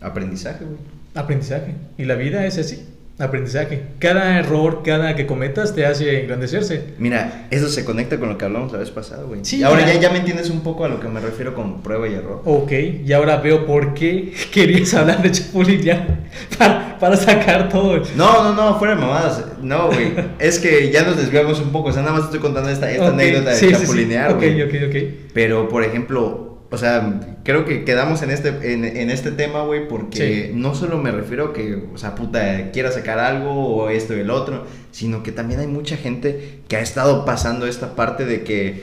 [0.00, 0.78] aprendizaje, güey.
[1.14, 1.74] Aprendizaje.
[1.98, 2.84] Y la vida es así.
[3.16, 3.82] Aprendizaje.
[4.00, 6.94] Cada error, cada que cometas te hace engrandecerse.
[6.98, 9.44] Mira, eso se conecta con lo que hablamos la vez pasada, güey.
[9.44, 10.00] Sí, ahora ya.
[10.00, 12.42] ya, me entiendes un poco a lo que me refiero con prueba y error.
[12.44, 12.72] Ok,
[13.04, 16.22] y ahora veo por qué querías hablar de Chapulín ya.
[16.58, 18.02] Para, para sacar todo.
[18.16, 19.44] No, no, no, fuera de mamadas.
[19.62, 20.12] No, güey.
[20.40, 21.90] es que ya nos desviamos un poco.
[21.90, 23.80] O sea, nada más estoy contando esta, esta anécdota de sí, sí, sí.
[23.82, 24.62] chapulinear, Ok, güey.
[24.62, 24.96] ok, ok.
[25.32, 29.88] Pero, por ejemplo, o sea, creo que quedamos en este, en, en este tema, güey,
[29.88, 30.52] porque Sí.
[30.54, 34.20] no solo me refiero a que, o sea, puta, quiera sacar algo o esto y
[34.20, 38.44] el otro, sino que también hay mucha gente que ha estado pasando esta parte de
[38.44, 38.82] que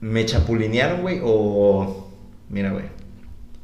[0.00, 2.08] me chapulinearon, güey, o,
[2.50, 2.84] mira, güey,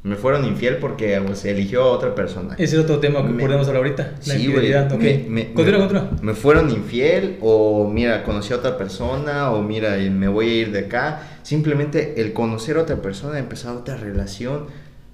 [0.04, 2.54] me fueron infiel porque pues, se eligió a otra persona.
[2.58, 4.14] Ese es otro tema que Me- podemos hablar ahorita.
[4.26, 4.92] La Sí, infidelidad.
[4.92, 5.00] Ok.
[5.00, 6.10] Me, me- continúa, continúa.
[6.20, 10.72] me fueron infiel o mira, conocí a otra persona o mira, me voy a ir
[10.72, 11.22] de acá.
[11.42, 14.66] Simplemente el conocer a otra persona, empezar otra relación.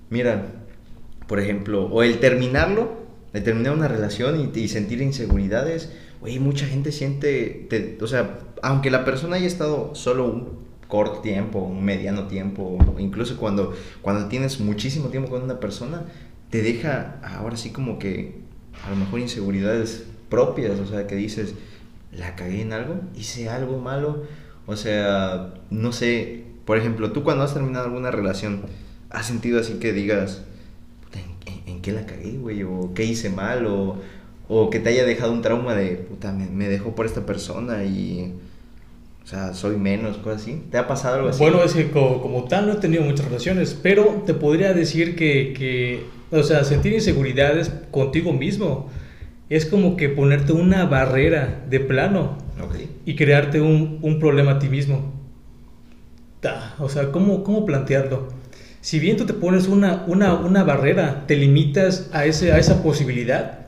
[0.09, 0.47] Mira,
[1.27, 2.93] por ejemplo, o el terminarlo,
[3.35, 5.93] el terminar una relación y, y sentir inseguridades.
[6.23, 11.21] Güey, mucha gente siente, te- o sea, aunque la persona haya estado solo un corto
[11.21, 16.03] tiempo, un mediano tiempo, incluso cuando, cuando tienes muchísimo tiempo con una persona,
[16.51, 18.37] te deja ahora sí como que
[18.87, 21.55] a lo mejor inseguridades propias, o sea, que dices,
[22.13, 24.25] la cagué en algo, hice algo malo,
[24.67, 28.63] o sea, no sé, por ejemplo, tú cuando has terminado alguna relación,
[29.11, 30.43] ¿has sentido así que digas,
[31.05, 32.63] "Puta, ¿en, en- en qué la cagué, güey?
[32.63, 33.67] ¿O qué hice mal?
[33.67, 33.97] O,
[34.49, 37.85] o que te haya dejado un trauma de, puta, me, me dejó por esta persona
[37.85, 38.35] y,
[39.29, 40.63] o sea, soy menos, cosas así.
[40.71, 41.39] ¿Te ha pasado algo así?
[41.39, 45.17] Bueno, es que co- como, tal no he tenido muchas relaciones, pero te podría decir
[45.17, 48.89] que, que, o sea, sentir inseguridades contigo mismo
[49.51, 52.39] es como que ponerte una barrera de plano
[53.05, 55.13] y crearte un, un problema a ti mismo.
[56.41, 58.29] Ta, O sea, ¿cómo, ¿cómo plantearlo?
[58.81, 62.83] Si bien tú te pones una, una, una barrera, te limitas a, ese, a esa
[62.83, 63.67] posibilidad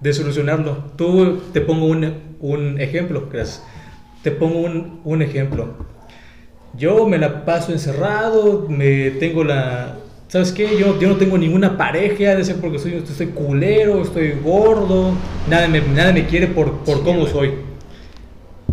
[0.00, 0.86] de solucionarlo.
[0.96, 3.62] Tú te pongo un, un ejemplo, gracias.
[4.26, 5.76] Te pongo un, un ejemplo.
[6.76, 9.98] Yo me la paso encerrado, me tengo la...
[10.26, 10.76] ¿Sabes qué?
[10.76, 15.12] Yo, yo no tengo ninguna pareja, de ser porque soy, estoy culero, estoy gordo,
[15.48, 17.32] nada me, nada me quiere por, por Sí, cómo güey.
[17.32, 17.50] soy.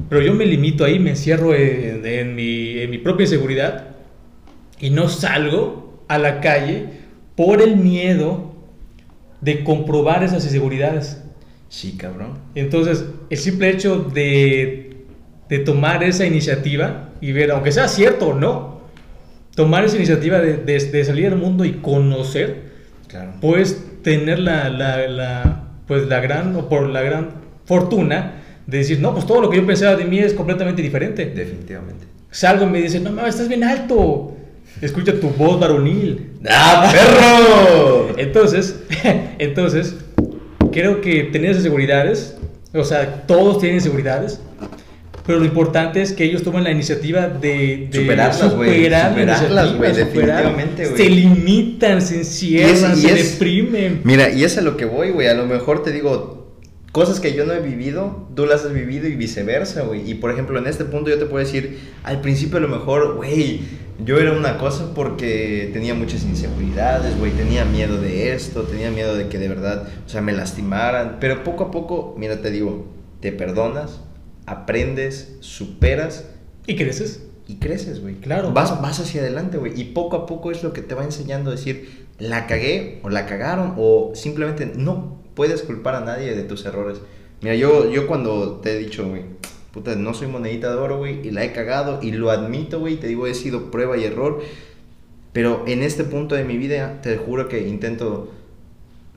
[0.09, 3.89] Pero yo me limito ahí, me encierro en, en mi, en mi propia inseguridad
[4.79, 6.87] y no salgo a la calle
[7.35, 8.55] por el miedo
[9.39, 11.19] de comprobar esas inseguridades.
[11.69, 12.37] Sí, cabrón.
[12.53, 14.82] Entonces, el simple hecho de,
[15.53, 18.81] de tomar esa iniciativa y ver, aunque sea cierto o no,
[19.55, 22.71] tomar esa iniciativa de, de- de salir al mundo y conocer,
[23.07, 23.33] Claro.
[23.39, 27.29] puedes tener la, la, la, pues la gran, o por la gran
[27.65, 28.31] fortuna
[28.65, 31.25] de decir, no, pues todo lo que yo pensaba de mí es completamente diferente.
[31.27, 32.05] Definitivamente.
[32.31, 34.35] Salgo y me dicen, no, mames, estás bien alto.
[34.81, 36.31] Escucha tu voz varonil.
[36.49, 38.17] ¡Ah, perro!
[38.17, 38.79] Entonces,
[39.37, 39.95] entonces,
[40.71, 42.35] creo que tener esas seguridades,
[42.73, 44.41] o sea, todos tienen seguridades,
[45.25, 49.37] pero lo importante es que ellos tomen la iniciativa de, de Superarlas, güey, superar la
[49.37, 50.97] superarlas, güey, definitivamente, güey.
[50.97, 54.01] Se limitan, se encierran, Y es- y se es- deprimen.
[54.03, 55.27] Mira, y es a lo que voy, güey.
[55.27, 56.51] A lo mejor te digo,
[56.91, 60.09] cosas que yo no he vivido, tú las has vivido y viceversa, güey.
[60.09, 63.15] Y por ejemplo, en este punto yo te puedo decir, al principio a lo mejor,
[63.15, 63.61] güey,
[64.03, 67.31] yo era una cosa porque tenía muchas inseguridades, güey.
[67.31, 71.17] Tenía miedo de esto, tenía miedo de que de verdad, o sea, me lastimaran.
[71.19, 72.87] Pero poco a poco, mira, te digo,
[73.21, 74.01] te perdonas,
[74.45, 76.25] aprendes, superas
[76.65, 77.23] ¿Y creces?
[77.47, 78.15] y creces, güey.
[78.15, 78.51] Claro.
[78.53, 79.79] Vas, vas hacia adelante, güey.
[79.79, 83.09] Y poco a poco es lo que te va enseñando a decir, la cagué o
[83.09, 86.99] la cagaron o simplemente no puedes culpar a nadie de tus errores.
[87.41, 89.23] Mira, yo, yo cuando te he dicho, güey,
[89.73, 92.97] puta, no soy monedita de oro, güey, y la he cagado y lo admito, güey,
[92.97, 94.41] te digo, he sido prueba y error.
[95.33, 98.31] Pero en este punto de mi vida, te juro que intento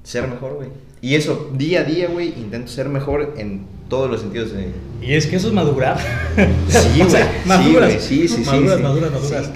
[0.07, 0.69] ser mejor, güey.
[1.03, 4.69] Y eso, día a día, güey, intento ser mejor en todos los sentidos de...
[5.03, 5.99] Y es que eso es madurar.
[6.69, 7.33] Sí, O sea, güey.
[7.43, 7.93] Sí, maduras.
[8.03, 8.83] Sí, sí, sí, maduras, sí.
[8.83, 9.51] maduras, maduras.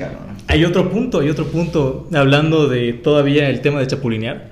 [0.49, 4.51] Hay otro punto, hay otro punto, hablando de todavía el tema de chapulinear,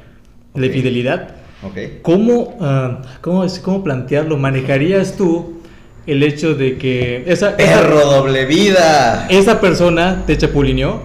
[0.55, 0.73] de Ok.
[0.73, 1.35] fidelidad.
[1.65, 1.77] Ok.
[2.03, 4.37] ¿Cómo, ah, cómo, es- ¿Cómo plantearlo?
[4.37, 5.61] ¿Manejarías tú
[6.07, 9.27] el hecho de que esa, Perro doble vida.
[9.29, 11.03] esa persona te chapulineó,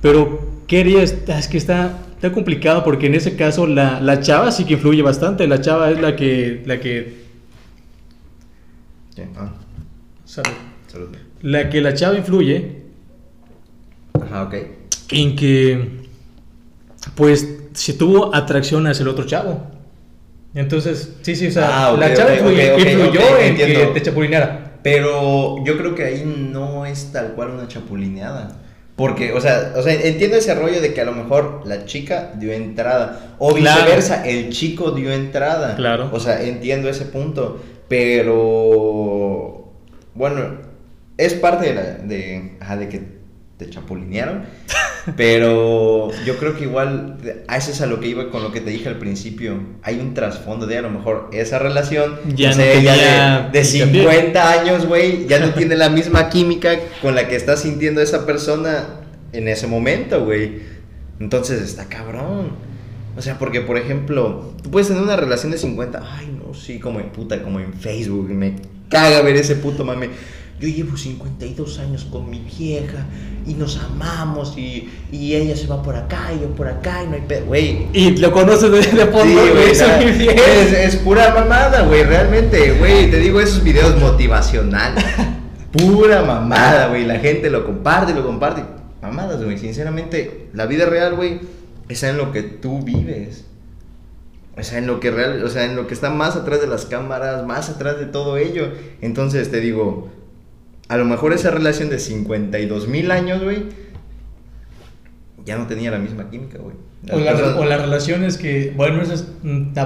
[0.00, 1.16] pero ¿qué harías?
[1.28, 4.74] Ah, Es que está, está complicado porque en ese caso la, la chava sí que
[4.74, 5.48] influye bastante.
[5.48, 7.16] La chava es la que, la que,
[9.36, 9.52] ah,
[10.24, 10.48] salud.
[10.86, 11.08] salud.
[11.42, 12.82] la que la chava influye
[14.24, 14.54] Ajá, ok.
[15.10, 16.02] en que,
[17.16, 19.66] pues, si tuvo atracción hacia el otro chavo.
[20.54, 24.78] Entonces, sí, sí, o sea, Ah, la chava influye- influyó en que te chapulineara.
[24.84, 28.58] Pero yo creo que ahí no es tal cual una chapulineada.
[29.02, 32.30] Porque, o sea, o sea, entiendo ese rollo de que a lo mejor la chica
[32.38, 33.34] dio entrada.
[33.40, 33.80] O Claro.
[33.80, 35.74] viceversa, el chico dio entrada.
[35.74, 36.08] Claro.
[36.12, 37.60] O sea, entiendo ese punto.
[37.88, 39.72] Pero.
[40.14, 40.56] Bueno,
[41.18, 41.82] es parte de la.
[41.82, 43.02] de, ajá, de que
[43.56, 44.44] te chapulinearon.
[45.16, 48.60] Pero yo creo que igual, a eso es a lo que iba con lo que
[48.60, 49.58] te dije al principio.
[49.82, 53.60] Hay un trasfondo de a lo mejor esa relación, Ya no no sé, ya de,
[53.60, 54.02] de hincapié.
[54.02, 58.26] 50 años, güey, ya no tiene la misma química con la que está sintiendo esa
[58.26, 59.00] persona
[59.32, 60.60] en ese momento, güey.
[61.18, 62.50] Entonces está cabrón.
[63.16, 66.78] O sea, porque por ejemplo, tú puedes tener una relación de 50, ay, no, sí,
[66.78, 68.56] como en puta, como en Facebook, me
[68.88, 70.10] caga ver ese puto mame.
[70.62, 73.04] Yo llevo 52 años con mi vieja
[73.44, 77.08] y nos amamos y, y ella se va por acá y yo por acá y
[77.08, 77.88] no hay pedo, güey.
[77.92, 83.10] Y lo conoces de, de Sí, fondo, güey, es, es pura mamada, güey, realmente, güey,
[83.10, 85.04] te digo esos videos motivacionales,
[85.72, 88.62] pura mamada, güey, la gente lo comparte, lo comparte,
[89.02, 91.40] mamadas, güey, sinceramente, la vida real, güey,
[91.88, 93.46] es en lo que tú vives,
[94.56, 96.68] o sea, en lo que real, o sea, en lo que está más atrás de
[96.68, 98.68] las cámaras, más atrás de todo ello,
[99.00, 100.21] entonces te digo,
[100.92, 103.64] a lo mejor esa relación de 52 mil años, güey,
[105.44, 106.76] ya no tenía la misma química, güey.
[107.10, 109.26] O, la- personas- o las relaciones que, bueno, esa es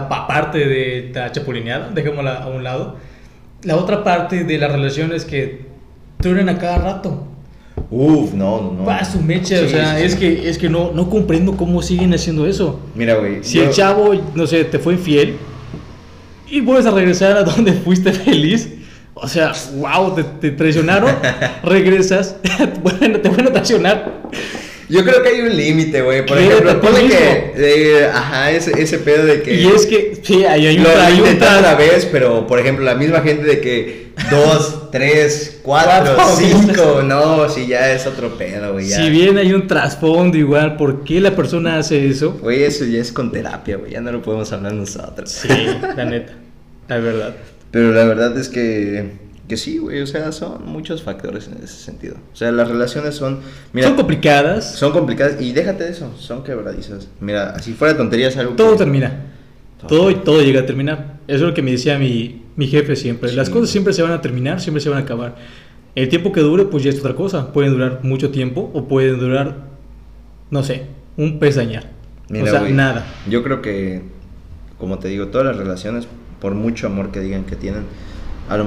[0.09, 2.97] parte de la chapulineada, dejémosla a un lado.
[3.63, 5.65] La otra parte de las relaciones que
[6.21, 7.27] duran a cada rato.
[7.91, 8.85] Uf, no, no, no.
[8.85, 10.19] Pa, su mecha, o Sí, sea, sí, es sí.
[10.19, 12.81] que, es que no, no comprendo cómo siguen haciendo eso.
[12.95, 13.43] Mira, güey.
[13.45, 15.37] Si yo- el chavo, no sé, te fue infiel
[16.51, 18.75] y vuelves a regresar a donde fuiste feliz,
[19.19, 21.11] o sea, wow, te, te traicionaron,
[21.65, 22.37] regresas,
[22.83, 24.13] bueno, te van a traicionar.
[24.89, 26.25] Yo creo que hay un límite, güey.
[26.25, 27.53] Por ejemplo, ponle que.
[27.57, 29.55] eh, ajá, ese, ese pedo de que.
[29.55, 32.95] Y es que, sí, ahí hay un, lo tra- una vez, pero por ejemplo, la
[32.95, 38.87] misma gente de que dos, tres, cuatro, cinco, no, sí, ya es otro pedo, güey.
[38.87, 42.39] Si bien hay un trasfondo igual, ¿por qué la persona hace eso?
[42.41, 43.91] Güey, eso ya es con terapia, güey.
[43.91, 45.31] Ya no lo podemos hablar nosotros.
[45.33, 45.49] Sí,
[45.97, 46.35] la neta,
[46.87, 47.35] la verdad.
[47.77, 49.11] Pero la verdad es que.
[49.47, 50.01] Que sí, güey.
[50.01, 52.15] O sea, son muchos factores en ese sentido.
[52.33, 53.41] O sea, las relaciones son.
[53.75, 57.09] Mira, Son complicadas, Son complicadas y déjate de eso, son quebradizas.
[57.21, 59.25] Mira, si fuera tontería es algo todo que- termina.
[59.87, 61.19] Todo, todo llega a terminar.
[61.29, 63.31] Eso es lo que me decía mi, mi jefe siempre.
[63.35, 65.37] Las cosas siempre se van a terminar, siempre se van a acabar.
[65.95, 67.53] El tiempo que dure, pues ya es otra cosa.
[67.53, 69.55] Pueden durar mucho tiempo o pueden durar,
[70.51, 70.87] no sé,
[71.19, 71.91] un pestañear.
[72.31, 73.05] O sea, nada.
[73.29, 74.01] Yo creo que,
[74.79, 76.09] como te digo, todas las relaciones,
[76.41, 77.85] por mucho amor que digan que tienen,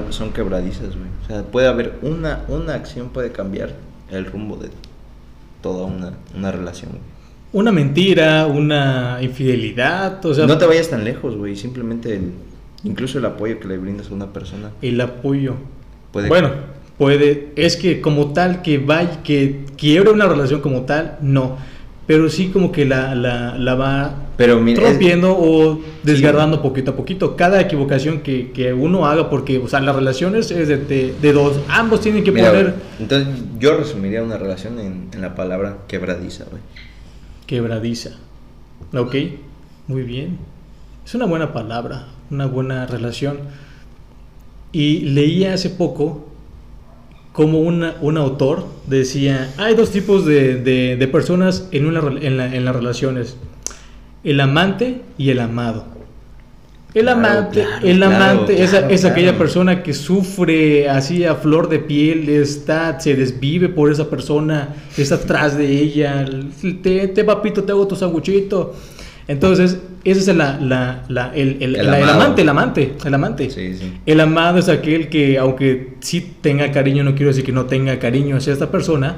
[0.10, 1.10] son quebradizas, güey.
[1.24, 3.74] O sea, puede haber una, una acción puede cambiar
[4.12, 4.70] el rumbo de
[5.62, 7.02] toda una, una relación, güey.
[7.52, 11.56] Una mentira, una infidelidad, o sea, no te vayas tan lejos, güey.
[11.56, 12.32] Simplemente el,
[12.84, 15.56] incluso el apoyo que le brindas a una persona el apoyo.
[16.12, 16.28] puede...
[16.28, 16.52] Bueno,
[17.00, 21.58] puede, es que como tal, que vaya, que quiebre una relación como tal, no.
[22.10, 26.90] Pero sí como que la, la, la va Pero mira, es- rompiendo o desgarrando poquito
[26.90, 27.36] a poquito.
[27.36, 31.34] Cada equivocación que, que uno haga, porque, o sea, las relaciones es de, de- de
[31.34, 31.60] dos.
[31.68, 33.28] Ambos tienen que Mira, poner entonces
[33.60, 36.64] yo resumiría una relación en, en la palabra quebradiza, güey.
[37.46, 38.10] quebradiza.
[38.98, 39.16] Ok,
[39.88, 40.40] muy bien.
[41.06, 43.38] Es una buena palabra, una buena relación.
[44.72, 46.29] Y leí hace poco
[47.40, 52.36] como una- un autor decía, hay dos tipos de, de- de personas en, una, en,
[52.36, 53.38] la- en las relaciones,
[54.26, 55.86] el amante y el amado.
[56.94, 61.80] El Claro, amante, claro, el amante es, aquella persona que sufre así a flor de
[61.80, 66.26] piel, está, se desvive por esa persona, está atrás de ella,
[66.84, 68.76] te, te papito, te hago tu sanguchito.
[69.30, 73.50] Entonces, ese es la, la- la- el, el- El el amante, el amante, el amante.
[73.52, 73.94] Sí, sí.
[74.06, 77.98] El amado es aquel que, aunque sí tenga cariño, no quiero decir que no tenga
[78.00, 79.18] cariño hacia esta persona,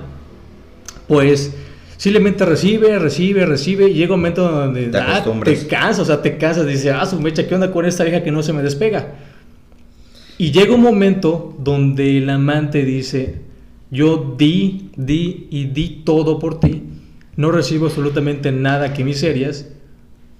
[1.07, 1.55] pues
[1.97, 6.21] simplemente recibe, recibe, recibe, y llega un momento donde Te ah, te cansas, o sea,
[6.21, 8.61] te cansas, dices, ah, su mecha, ¿qué onda con esta vieja que no se me
[8.61, 9.13] despega?
[10.37, 13.35] Y llega un momento donde el amante dice,
[13.91, 16.83] yo di, di y di todo por ti,
[17.37, 19.67] no recibo absolutamente nada que miserias,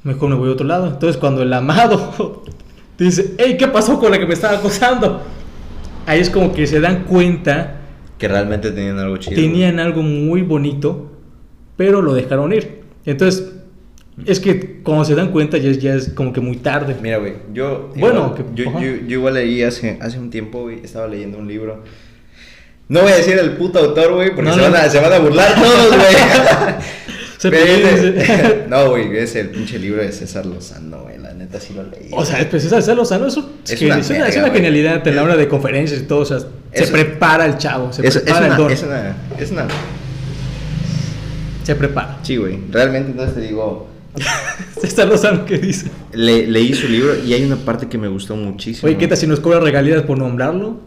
[0.04, 0.88] mejor me voy a otro lado.
[0.88, 2.44] Entonces cuando el amado
[2.98, 5.22] dice, hey, ¿qué pasó con la que me estaba acosando?
[6.06, 7.76] Ahí es como que se dan cuenta,
[8.18, 9.36] Que realmente tenían algo chido.
[9.36, 11.12] tenían algo muy bonito,
[11.78, 12.82] pero lo dejaron ir.
[13.06, 13.52] Entonces,
[14.26, 16.96] es que cuando se dan cuenta ya es, ya es como que muy tarde.
[17.02, 17.90] Mira, güey, yo.
[17.96, 21.38] Bueno, igual- que- yo, yo, yo igual leí hace, hace un tiempo, güey, estaba leyendo
[21.38, 21.84] un libro.
[22.90, 24.72] No voy a decir el puto autor, güey, porque No, se, no.
[24.72, 26.00] van a, se van a burlar todos, güey.
[27.49, 31.84] Ese- no, güey, es el pinche libro de César Lozano, güey, la neta sí lo
[31.84, 32.10] leí.
[32.12, 35.15] O sea, pues César Lozano es, un- Es que una es una, es genialidad en
[35.15, 36.19] la hora de conferencias y todo.
[36.19, 38.71] O sea, se prepara el chavo, se prepara el don.
[38.71, 39.15] es una.
[39.39, 39.67] Es una.
[41.63, 42.19] Se prepara.
[42.23, 42.60] Sí, güey.
[42.71, 43.88] Realmente, entonces te digo.
[44.82, 45.89] César Lozano, ¿qué dice?
[46.13, 48.88] le- leí su libro y hay una parte que me gustó muchísimo.
[48.88, 50.82] Oye, ¿qué tal si nos cobra regalías por nombrarlo?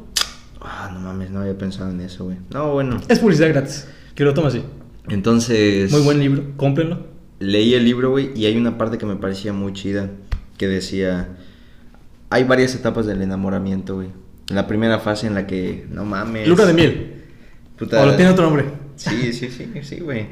[0.61, 2.37] Ah, no mames, no había pensado en eso, güey.
[2.51, 3.01] No, bueno.
[3.09, 3.87] Es publicidad gratis.
[4.15, 4.63] Que lo toma así.
[5.09, 5.91] Entonces.
[5.93, 7.07] Muy buen libro, cómprenlo.
[7.41, 10.11] Leí el libro, güey, y hay una parte que me parecía muy chida,
[10.57, 11.37] que decía,
[12.31, 14.09] hay varias etapas del enamoramiento, güey.
[14.49, 16.47] La primera fase en la que, no mames.
[16.49, 17.11] Luna de miel.
[17.79, 18.67] puta- O lo tiene otro nombre.
[18.97, 20.29] Sí, sí, sí, sí, güey.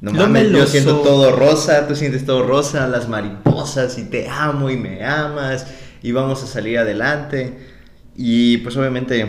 [0.00, 4.28] No Lo mames, yo siento todo rosa, tú sientes todo rosa, las mariposas, y te
[4.28, 5.66] amo y me amas,
[6.02, 7.58] y vamos a salir adelante.
[8.16, 9.28] Y pues obviamente,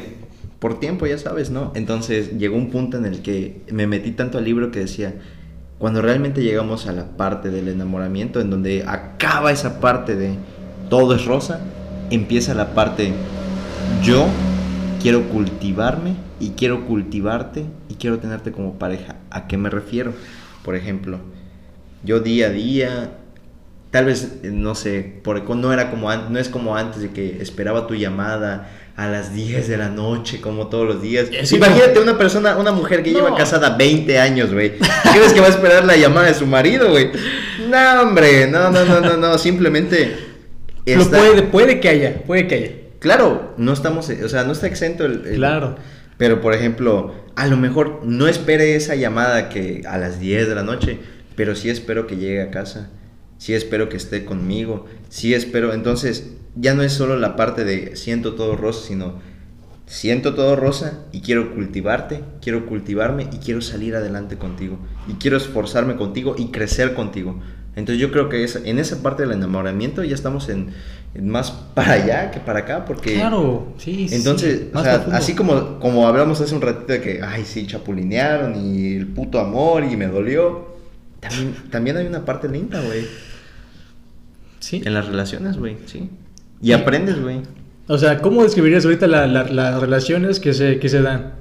[0.60, 1.72] por tiempo, ya sabes, ¿no?
[1.76, 5.16] Entonces llegó un punto en el que me metí tanto al libro que decía,
[5.78, 10.34] cuando realmente llegamos a la parte del enamoramiento, en donde acaba esa parte de
[10.90, 11.62] todo es rosa,
[12.10, 13.14] empieza la parte
[14.04, 14.26] yo
[15.02, 19.18] quiero cultivarme y quiero cultivarte y quiero tenerte como pareja.
[19.30, 20.14] ¿A qué me refiero?
[20.64, 21.20] Por ejemplo,
[22.04, 23.12] yo día a día,
[23.98, 27.42] tal vez, eh, no sé, por, no, era como no es como antes de que
[27.42, 31.30] esperaba tu llamada a las 10 de la noche, como todos los días.
[31.32, 33.18] Es que Imagínate una persona, una mujer que No.
[33.26, 34.74] lleva casada 20 años, güey.
[35.14, 37.10] ¿Crees que va a esperar la llamada de su marido, güey?
[37.68, 40.16] No, hombre, no, no, no, no, no, simplemente...
[40.86, 42.72] Lo puede, puede que haya, puede que haya.
[43.00, 45.76] Claro, no estamos, o sea, no está exento el, el- Claro.
[46.18, 50.56] Pero, por ejemplo, a lo mejor no espere esa llamada que a las 10 de
[50.56, 51.00] la noche,
[51.36, 52.90] pero sí espero que llegue a casa,
[53.38, 57.96] sí espero que esté conmigo, sí espero, entonces ya no es solo la parte de
[57.96, 59.20] siento todo rosa, sino
[59.86, 65.38] siento todo rosa y quiero cultivarte, quiero cultivarme y quiero salir adelante contigo y quiero
[65.38, 67.40] esforzarme contigo y crecer contigo.
[67.76, 70.74] Entonces yo creo que esa- en esa parte del enamoramiento ya estamos en,
[71.14, 74.10] en más para allá que para acá porque Claro, sí.
[74.10, 77.46] sí, entonces, sí, o sea, así como, como hablamos hace un ratito de que, ay,
[77.46, 80.76] sí, chapulinearon y el puto amor y me dolió,
[81.20, 83.06] también, también hay una parte linda, güey,
[84.68, 84.82] Sí.
[84.84, 86.10] en las relaciones, güey, sí.
[86.62, 87.38] Y aprendes, güey.
[87.88, 91.34] O sea, ¿cómo describirías ahorita la- la- las relaciones que se, que se dan?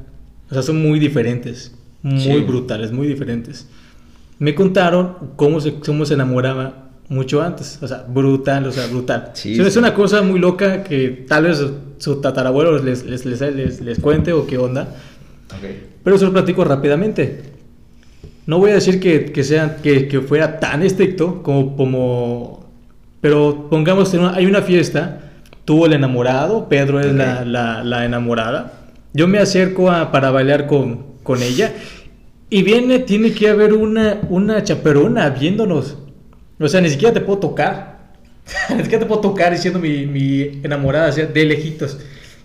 [0.50, 2.40] O sea, son muy diferentes, muy Sí.
[2.42, 3.66] brutales, muy diferentes.
[4.38, 9.30] Me contaron cómo se, cómo se enamoraba mucho antes, o sea, brutal, o sea, brutal.
[9.34, 9.78] Sí, O sea, Es sí.
[9.78, 11.64] una cosa muy loca que tal vez
[11.98, 14.94] su tatarabuelo les, les, les, les, les cuente o qué onda,
[16.04, 17.42] pero se lo platico rápidamente.
[18.46, 22.65] no voy a decir que, que, sea, que, que fuera tan estricto como, como
[23.20, 25.20] pero pongamos, en una- hay una fiesta,
[25.64, 28.72] tuvo el enamorado, Pedro es la, la, la enamorada,
[29.12, 31.72] yo me acerco a, para bailar con, con ella
[32.50, 35.96] y viene, tiene que haber una, una chaperona viéndonos,
[36.60, 38.12] o sea, ni siquiera te puedo tocar,
[38.70, 41.98] ni siquiera te puedo tocar diciendo mi, mi enamorada, o sea, de lejitos.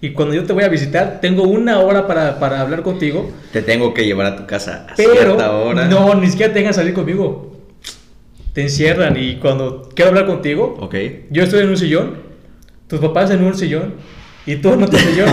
[0.04, 3.30] Y cuando yo te voy a visitar, tengo una hora para, para hablar contigo.
[3.54, 5.86] Te tengo que llevar a tu casa a Pero cierta hora.
[5.88, 7.51] no, ni siquiera te dejan salir conmigo.
[8.54, 10.96] Te encierran y cuando quiero hablar contigo, Ok.
[11.30, 12.16] yo estoy en un sillón,
[12.88, 13.94] tus papás en un sillón
[14.46, 15.30] y tú en otro sillón.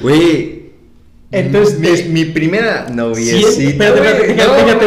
[0.00, 0.66] Güey.
[1.32, 3.88] Entonces, mi, te- mi primera Sí, noviecita.
[3.88, 4.30] espérate, güey.
[4.30, 4.86] espérate, No, déjate,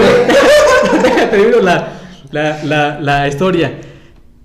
[1.04, 2.00] déjate, la,
[2.32, 3.74] la, la, la historia.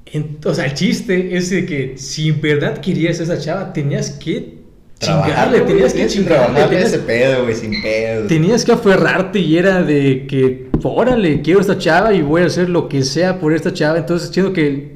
[0.07, 3.73] En- o sea, el chiste es de que si en verdad querías a esa chava,
[3.73, 4.55] tenías que
[5.01, 8.27] chingarle, tenías que chingarle, tenías, ese pedo, güey, sin pedo.
[8.27, 12.69] tenías que aferrarte y era de que, órale, quiero esta chava y voy a hacer
[12.69, 13.99] lo que sea por esta chava.
[13.99, 14.95] Entonces, siento que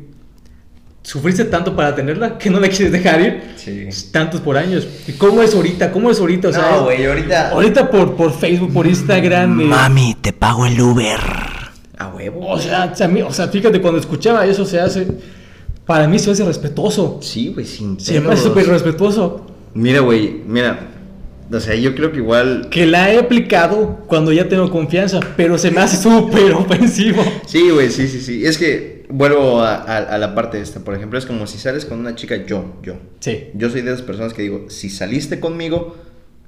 [1.03, 3.43] sufriste tanto para tenerla que no la quieres dejar ir.
[3.57, 3.89] Sí.
[4.13, 4.87] Tantos por años.
[5.07, 5.91] ¿Y cómo es ahorita?
[5.91, 6.49] ¿Cómo es ahorita?
[6.49, 7.51] O sea, no, güey, ahorita.
[7.51, 9.61] ahorita por, por Facebook, por Instagram.
[9.61, 11.19] eh, Mami, te pago el Uber.
[11.97, 12.47] A huevo.
[12.49, 15.07] O sea, a mí- o sea, fíjate, cuando escuchaba eso se hace.
[15.87, 17.19] Para mí se hace respetuoso.
[17.23, 19.47] Sí, güey, sin Se me hace súper respetuoso.
[19.75, 20.79] Mira, güey, mira.
[21.51, 22.69] O sea, yo creo que igual.
[22.71, 27.23] Que la he aplicado cuando ya tengo confianza, pero se me hace súper ofensivo.
[27.47, 28.45] Sí, güey, sí, sí, sí.
[28.45, 30.81] Es que vuelvo a, a- a la parte esta.
[30.81, 32.95] Por ejemplo, es como si sales con una chica, yo, yo.
[33.21, 33.49] Sí.
[33.55, 35.97] Yo soy de esas personas que digo, si saliste conmigo,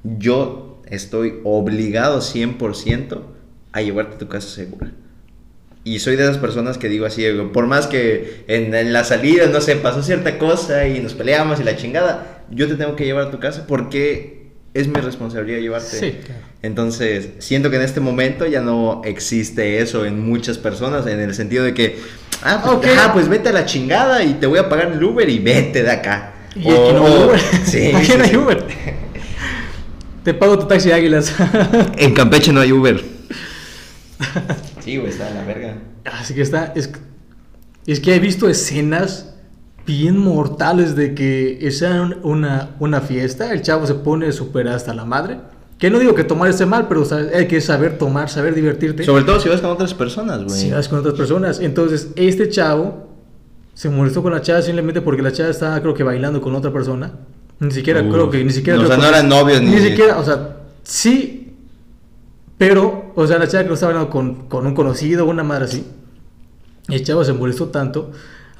[0.04, 3.20] yo estoy obligado 100%
[3.72, 4.92] a llevarte a tu casa segura.
[5.82, 7.24] Y soy de esas personas que digo así,
[7.54, 11.58] por más que en, en la salida, no sé, pasó cierta cosa y nos peleamos
[11.58, 14.39] y la chingada, yo te tengo que llevar a tu casa porque
[14.74, 15.98] es mi responsabilidad llevarte.
[15.98, 16.40] Sí, claro.
[16.62, 21.34] Entonces, siento que en este momento ya no existe eso en muchas personas, en el
[21.34, 21.98] sentido de que,
[22.42, 22.86] ah, pues, Ok.
[22.86, 25.82] ajá, pues vete a la chingada y te voy a pagar el Uber y vete
[25.82, 26.34] de acá.
[26.54, 27.40] Y aquí no hay O- Uber.
[27.64, 28.36] Sí, Aquí no hay.
[28.36, 28.64] Uber.
[30.24, 31.32] Te pago tu taxi águilas.
[31.96, 33.02] En Campeche no hay Uber.
[34.84, 35.74] sí, güey, está en la verga.
[36.04, 36.72] Así que está.
[36.76, 36.90] Es,
[37.86, 39.29] es que he visto escenas
[39.90, 41.84] bien mortales de que es
[42.22, 45.38] una, una fiesta, el chavo se pone súper hasta la madre.
[45.78, 48.54] Que no digo que tomar esté mal, pero o sea, hay que saber tomar, saber
[48.54, 49.02] divertirte.
[49.02, 50.50] Sobre todo si vas con otras personas, güey.
[50.58, 51.58] si vas con otras personas.
[51.58, 53.08] Entonces, este chavo
[53.74, 56.70] se molestó con la chava simplemente porque la chava estaba, creo que, bailando con otra
[56.72, 57.12] persona.
[57.60, 58.12] Ni siquiera, Uf.
[58.12, 58.78] creo que, ni siquiera.
[58.78, 61.56] O creo sea, no eran novios ni- Ni siquiera, o sea, sí,
[62.58, 65.86] pero, o sea, la chava que estaba hablando con, con un conocido, una madre así.
[66.88, 68.10] Y el chavo se molestó tanto,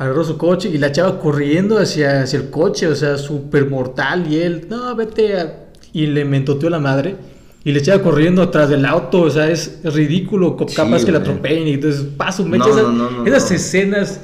[0.01, 4.27] agarró su coche y la chava corriendo hacia, hacia el coche, o sea, súper mortal.
[4.33, 5.67] Y él, no, vete a...
[5.93, 7.17] Y le mentoteó la madre.
[7.65, 11.19] Y le echaba corriendo atrás del auto, o sea, es ridículo, Sí, capaz que la
[11.19, 14.21] atropellen y entonces paso, me No, echa esas, no, no, esas escenas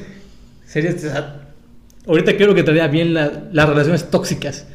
[0.65, 0.95] serias.
[0.97, 1.43] o sea,
[2.07, 4.67] ahorita creo que traería bien la- las relaciones tóxicas,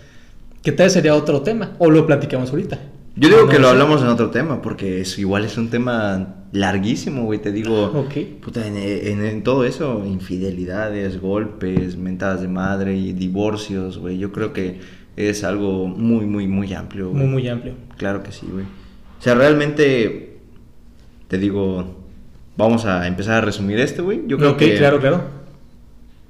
[0.62, 2.78] que tal vez sería otro tema, o lo platicamos ahorita.
[3.16, 7.24] Yo digo que lo hablamos en otro tema, porque es, igual es un tema larguísimo,
[7.24, 7.39] güey.
[7.39, 8.41] Te digo, Ok.
[8.43, 14.18] puta, en, en- en todo eso, infidelidades, golpes, mentadas de madre y divorcios, güey.
[14.18, 14.80] Yo creo que
[15.16, 17.24] es algo muy, muy, muy amplio, güey.
[17.24, 17.74] Muy, muy amplio.
[17.97, 18.66] Claro que sí, güey.
[18.66, 20.38] O sea, realmente,
[21.28, 21.95] te digo,
[22.58, 24.22] vamos a empezar a resumir esto, güey.
[24.28, 25.22] Yo creo ok, que claro, claro.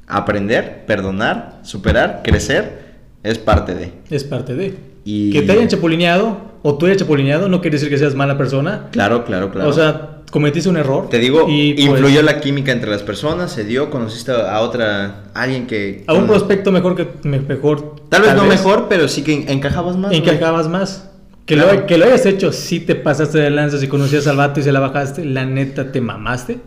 [0.07, 2.91] aprender, perdonar, superar, crecer,
[3.23, 3.91] es parte de.
[4.09, 4.73] Es parte de.
[5.05, 8.37] Y- Que te hayan chapulineado o tú hayas chapulineado no quiere decir que seas mala
[8.37, 8.89] persona.
[8.91, 9.69] Claro, claro, claro.
[9.69, 11.07] O sea, cometiste un error.
[11.09, 15.25] Te digo, y, pues, influyó la química entre las personas, se dio, conociste a otra,
[15.35, 16.03] alguien que...
[16.07, 17.97] A un prospecto mejor que me- mejor.
[18.09, 20.11] Tal vez no mejor, pero sí que en- encajabas más.
[20.13, 21.07] Encajabas más.
[21.45, 21.73] Que, Claro.
[21.81, 24.63] lo, que lo hayas hecho, si te pasaste de lanza, si conocías al vato y
[24.63, 26.59] se la bajaste, la neta te mamaste.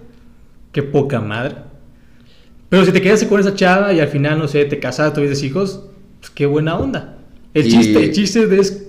[0.73, 1.55] Qué poca madre.
[2.69, 5.47] Pero si te quedaste con esa chava y al final, no sé, te casaste, tuviste
[5.47, 5.81] hijos,
[6.21, 7.17] pues qué buena onda.
[7.55, 8.81] El Y- chiste, el chiste de es.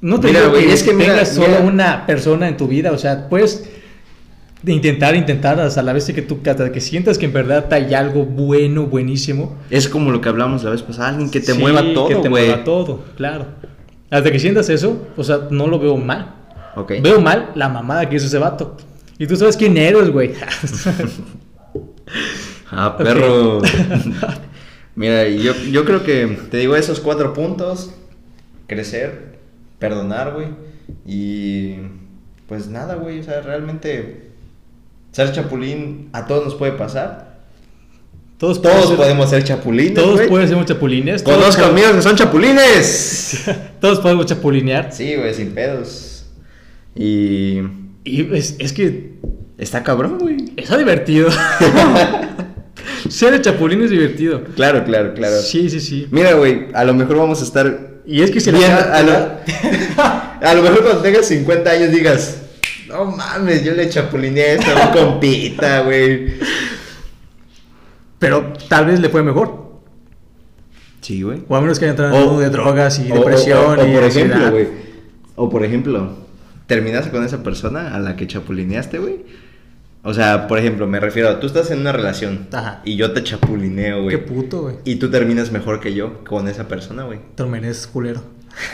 [0.00, 2.66] No te Mira, digo güey, que es que mira, tengas solo una persona en tu
[2.66, 3.68] vida, o sea, puedes
[4.62, 7.94] de intentar, intentar hasta la vez que tú, hasta que sientas que en verdad hay
[7.94, 9.58] algo bueno, buenísimo.
[9.70, 12.08] Es como lo que hablamos la vez pasada, alguien que te Sí, mueva que todo,
[12.08, 12.46] te güey.
[12.46, 13.46] mueva todo, claro.
[14.10, 16.34] Hasta que sientas eso, o sea, no lo veo mal.
[17.02, 18.76] Veo mal la mamada que hizo ese vato.
[19.18, 20.32] Y tú sabes quién eres, güey.
[22.70, 23.60] Ah, perro.
[24.94, 27.92] Mira, yo, yo creo que, te digo, esos cuatro puntos,
[28.66, 29.38] crecer,
[29.78, 30.48] perdonar, güey,
[31.06, 31.76] y
[32.46, 34.31] pues nada, güey, o sea, realmente
[35.12, 37.32] ser chapulín a todos nos puede pasar.
[38.38, 40.28] Todos, Todos ser- podemos ser chapulines, Todos güey.
[40.28, 41.22] pueden ser chapulines.
[41.22, 43.44] Todos, Conozco amigos que son chapulines.
[43.80, 44.92] todos podemos chapulinear.
[44.92, 46.24] Sí, güey, sin pedos.
[46.96, 47.60] Y
[48.04, 49.12] Y es, es que
[49.58, 50.52] Está cabrón, güey.
[50.56, 51.28] está divertido.
[53.08, 54.42] Ser el chapulín es divertido.
[54.56, 55.40] Claro, claro, claro.
[55.40, 56.08] Sí, sí, sí.
[56.10, 58.76] Mira, güey, a lo mejor vamos a estar Y es que si bien, la...
[58.76, 59.12] a, lo,
[60.48, 62.41] a lo mejor cuando tengas 50 años digas,
[62.92, 66.34] no mames, yo le chapulineé a esta un compita, güey.
[68.18, 69.62] Pero tal vez le fue mejor.
[71.00, 71.42] Sí, güey.
[71.48, 73.80] O a menos que haya entrado en O- el mundo de drogas y O- depresión
[73.80, 74.30] o, o y por ansiedad.
[74.30, 74.68] ejemplo, güey.
[75.34, 76.10] O por ejemplo,
[76.68, 79.16] terminaste con esa persona a la que chapulineaste, güey.
[80.04, 82.80] O sea, por ejemplo, me refiero a tú estás en una relación Ajá.
[82.84, 84.26] y yo te chapulineo, Qué güey.
[84.26, 84.76] puto, güey.
[84.84, 87.20] Y tú terminas mejor que yo con esa persona, güey.
[87.36, 88.22] También es culero.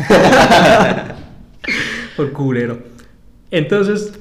[2.17, 2.79] Por culero.
[3.51, 4.13] Entonces,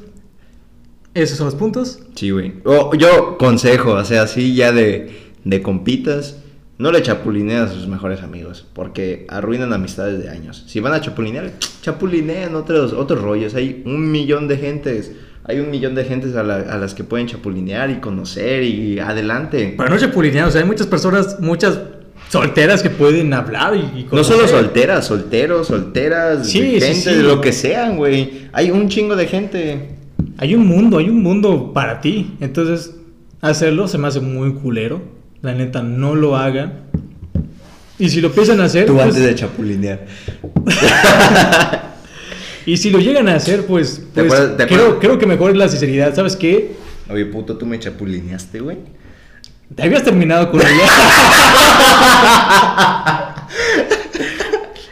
[1.14, 2.00] esos son los puntos.
[2.16, 2.54] Sí, güey.
[2.64, 5.12] O yo consejo, o sea, así ya de,
[5.44, 6.38] de compitas,
[6.78, 10.64] no le chapulinean a sus mejores amigos, porque arruinan amistades de años.
[10.68, 11.52] Si van a chapulinear,
[11.82, 13.56] chapulinean otros, otros rollos.
[13.56, 15.12] Hay un millón de gentes,
[15.44, 19.00] hay un millón de gentes a, la- a las que pueden chapulinear y conocer y
[19.00, 19.74] adelante.
[19.76, 21.80] Pero no chapulinear, o sea, hay muchas personas, muchas
[22.30, 27.10] solteras que pueden hablar y, y No solo solteras, solteros, solteras, Sí, gente, sí.
[27.16, 28.48] de lo que sean, güey.
[28.54, 29.90] Hay un chingo de gente.
[30.38, 32.36] Hay un mundo, hay un mundo para ti.
[32.42, 32.96] Entonces,
[33.42, 35.02] hacerlo se me hace muy culero.
[35.42, 36.86] La neta, no lo hagan.
[38.00, 40.06] Y si lo piensan hacer, Tú pues- antes de chapulinear.
[42.66, 45.00] y si lo llegan a hacer, pues, ¿Te pues, acuerdas- te creo, acuerdas?
[45.02, 46.14] creo que mejor es la sinceridad.
[46.14, 46.74] ¿Sabes qué?
[47.10, 48.78] Oye, puto, tú me chapulineaste, güey.
[49.76, 50.70] Te habías terminado con ella.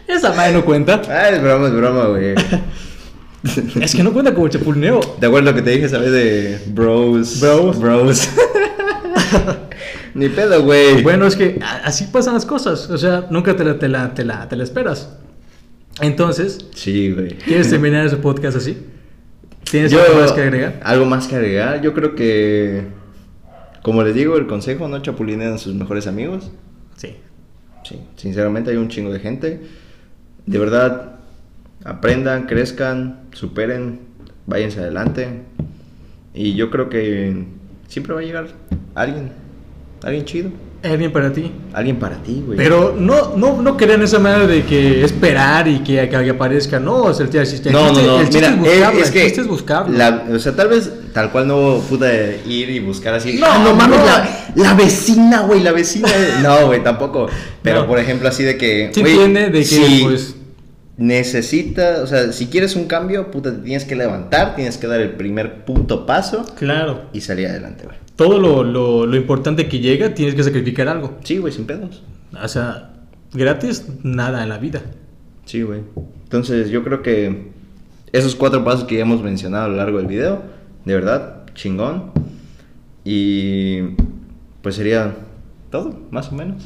[0.08, 1.02] Esa madre no cuenta.
[1.10, 2.36] Ah, es broma, es broma, güey.
[3.80, 5.00] Es que no cuenta como chapulineo.
[5.20, 6.12] ¿Te acuerdas lo que te dije, sabes?
[6.12, 7.40] De bros.
[7.40, 7.80] Bros.
[7.80, 8.28] Bros.
[10.16, 11.04] Ni pedo, güey.
[11.04, 12.90] Bueno, es que así pasan las cosas.
[12.90, 15.10] O sea, nunca te la, te la, te la, te la esperas.
[16.02, 17.38] Entonces, Sí, güey.
[17.38, 18.80] ¿quieres terminar ese podcast así?
[19.70, 20.80] ¿Tienes Yo- algo más que agregar?
[20.84, 21.82] Algo más que agregar.
[21.84, 22.88] Yo creo que.
[23.86, 26.50] Como les digo, el consejo: no chapulineen a sus mejores amigos.
[26.96, 27.18] Sí.
[27.84, 29.62] Sí, sinceramente hay un chingo de gente.
[30.48, 31.20] De verdad,
[31.84, 34.00] aprendan, crezcan, superen,
[34.48, 35.44] váyanse adelante.
[36.34, 37.46] Y yo creo que
[37.88, 38.48] siempre va a llegar
[38.96, 39.30] alguien,
[40.06, 40.50] alguien chido,
[40.98, 41.52] bien para ti.
[41.74, 42.58] alguien para ti, güey.
[42.58, 46.80] Pero no, no, no crean esa manera de que esperar y que, que aparezca.
[46.80, 49.26] No, el, el chiste, No, no, no, el chiste mira, es buscarla, es, que el
[49.26, 49.98] chiste es buscarlo.
[49.98, 53.34] la- o sea, tal vez tal cual no pude ir y buscar así.
[53.40, 54.06] No, "Ah, no mames, no.
[54.06, 56.08] la, la vecina, güey, la vecina.
[56.44, 57.28] No, güey, tampoco.
[57.64, 57.88] Pero No.
[57.88, 58.92] por ejemplo, así de que.
[58.94, 60.36] Sí güey, entiende de que, si pues...
[60.98, 65.02] necesitas, o sea, si quieres un cambio, puta, te tienes que levantar, tienes que dar
[65.02, 67.06] el primer punto paso Claro.
[67.12, 67.98] y salir adelante, güey.
[68.16, 71.18] Todo lo, lo, lo importante que llega, tienes que sacrificar algo.
[71.24, 72.04] Sí, güey, sin pedos.
[72.42, 72.94] O sea,
[73.34, 74.82] gratis, nada en la vida.
[75.46, 75.82] Sí, güey.
[76.24, 77.52] Entonces, yo creo que
[78.12, 80.42] esos cuatro pasos que ya hemos mencionado a lo largo del video,
[80.86, 82.12] de verdad, chingón.
[83.04, 83.82] Y
[84.62, 85.16] pues sería
[85.70, 86.64] todo, más o menos.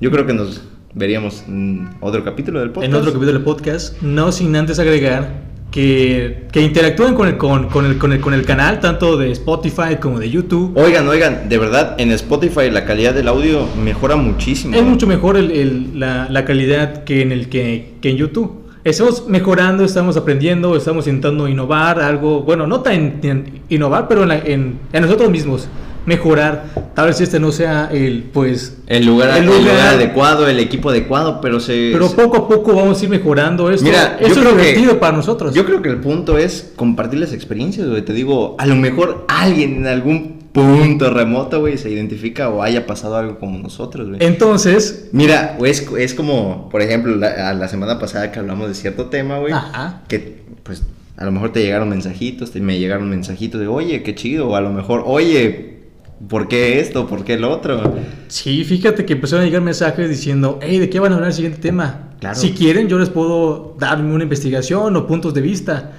[0.00, 0.62] Yo creo que nos
[0.94, 2.92] veríamos en otro capítulo del podcast.
[2.92, 7.68] En otro capítulo del podcast, no sin antes agregar que, que interactúen con el, con,
[7.68, 10.76] con el, con, el, con el canal, tanto de Spotify como de YouTube.
[10.76, 14.76] Oigan, oigan, de verdad, en Spotify la calidad del audio mejora muchísimo.
[14.76, 18.60] Es mucho mejor el- el- la, la calidad que en, el, que, que en YouTube.
[18.84, 24.28] Estamos mejorando, estamos aprendiendo, estamos intentando innovar algo, bueno, no tan tan innovar, pero en,
[24.28, 25.68] la- en- en nosotros mismos,
[26.06, 26.64] mejorar.
[26.94, 30.90] Tal vez este no sea el, pues, El lugar, El el lugar adecuado, el equipo
[30.90, 31.90] adecuado, pero se...
[31.92, 33.84] pero poco a poco vamos a ir mejorando esto.
[33.84, 35.54] Mira, Eso es que- divertido para nosotros.
[35.54, 38.02] Yo creo que el punto es compartir las experiencias, güey.
[38.02, 42.86] Te digo, a lo mejor alguien en algún punto remoto, güey, se identifica o haya
[42.86, 44.22] pasado algo como nosotros, güey.
[44.22, 48.74] Entonces, Mira, es, es como, por ejemplo, la, a la semana pasada que hablamos de
[48.74, 49.54] cierto tema, güey.
[49.54, 50.02] Ajá.
[50.08, 50.82] Que, pues,
[51.16, 54.48] a lo mejor te llegaron mensajitos, te, me llegaron mensajitos de, oye, qué chido.
[54.50, 55.81] O a lo mejor, oye,
[56.28, 57.06] ¿por qué esto?
[57.06, 57.94] ¿Por qué el otro?
[58.28, 61.34] Sí, fíjate que empezaron a llegar mensajes diciendo, hey, ¿de qué van a hablar el
[61.34, 62.10] siguiente tema?
[62.20, 62.38] Claro.
[62.38, 65.92] Si quieren, yo les puedo dar una investigación o puntos de vista.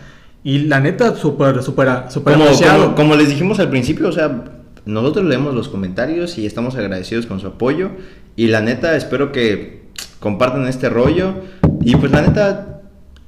[0.43, 4.43] Y la neta, súper, súper, súper Como, como, como les dijimos al principio, o sea,
[4.85, 7.91] nosotros leemos los comentarios y estamos agradecidos con su apoyo.
[8.35, 9.83] Y la neta, espero que
[10.19, 11.35] compartan este rollo.
[11.81, 12.81] Y pues la neta,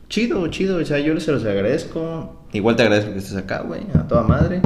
[0.10, 0.78] chido, chido.
[0.78, 2.44] O sea, yo se los agradezco.
[2.52, 4.62] Igual te agradezco que estés acá, güey, a toda madre.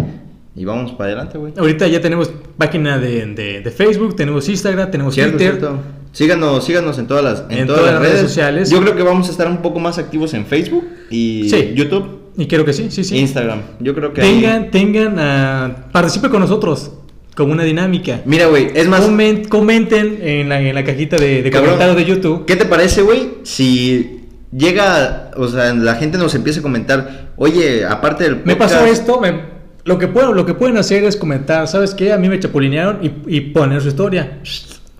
[0.56, 1.54] Y vamos para adelante, güey.
[1.58, 5.58] Ahorita ya tenemos página de, de- de Facebook, tenemos Instagram, tenemos Cierto, Twitter.
[5.58, 5.80] cierto.
[6.12, 8.70] Síganos, síganos en todas las, en En todas todas las redes redes sociales.
[8.70, 11.74] Yo creo que vamos a estar un poco más activos en Facebook y Sí.
[11.76, 13.18] YouTube, Y creo que sí, sí, sí.
[13.18, 13.62] Instagram.
[13.80, 16.92] Yo creo que ahí- Tengan, tengan, ah, participe con nosotros
[17.36, 18.22] como una dinámica.
[18.26, 21.76] Mira, güey, es más, Comen- comenten en la, en la cajita de, de Cabrón.
[21.76, 22.46] comentarios de YouTube.
[22.46, 23.30] ¿Qué te parece, güey?
[23.44, 24.22] Si
[24.52, 29.22] llega, o sea, la gente nos empieza a comentar, Oye, aparte del Me pasó esto,
[29.22, 32.12] me- lo, que puedo, lo que pueden hacer es comentar, ¿sabes qué?
[32.14, 34.40] A mí me chapulinearon y, y poner su historia.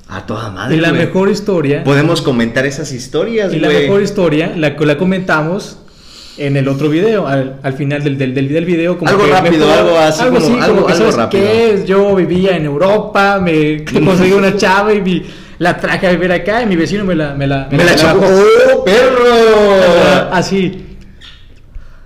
[0.08, 0.76] A toda madre.
[0.76, 1.02] y la güey.
[1.06, 5.78] mejor historia, Podemos comentar esas historias, y la mejor historia la, la comentamos
[6.38, 8.98] en el otro video, al, al final del, del, del, video.
[8.98, 11.44] Como Algo que rápido, algo así como- así, algo- que, algo ¿sabes rápido.
[11.44, 11.84] qué?
[11.86, 15.24] Yo vivía en Europa, me conseguí una chava y vi-
[15.60, 17.34] la traje a vivir acá y mi vecino me la...
[17.36, 18.22] Me la, Me la chapó.
[18.22, 18.34] bajó.
[18.78, 20.30] ¡Oh, perro!
[20.32, 20.86] Así.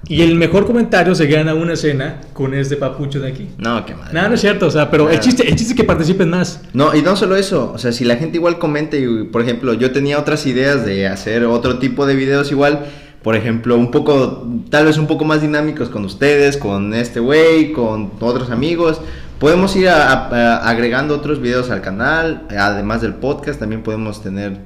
[0.08, 3.48] Y el mejor comentario se gana una cena con este papucho de aquí.
[3.58, 4.14] No, qué madre.
[4.14, 6.62] No, no es cierto, o sea, pero el chiste, el chiste es que participen más.
[6.74, 9.74] No, y no solo eso, o sea, si la gente igual comenta y, por ejemplo,
[9.74, 12.86] yo tenía otras ideas de hacer otro tipo de videos igual,
[13.22, 17.72] por ejemplo, un poco, tal vez un poco más dinámicos con ustedes, con este güey,
[17.72, 19.00] con otros amigos,
[19.40, 20.28] podemos ir a- a-
[20.58, 24.58] a- agregando otros videos al canal, además del podcast, también podemos tener,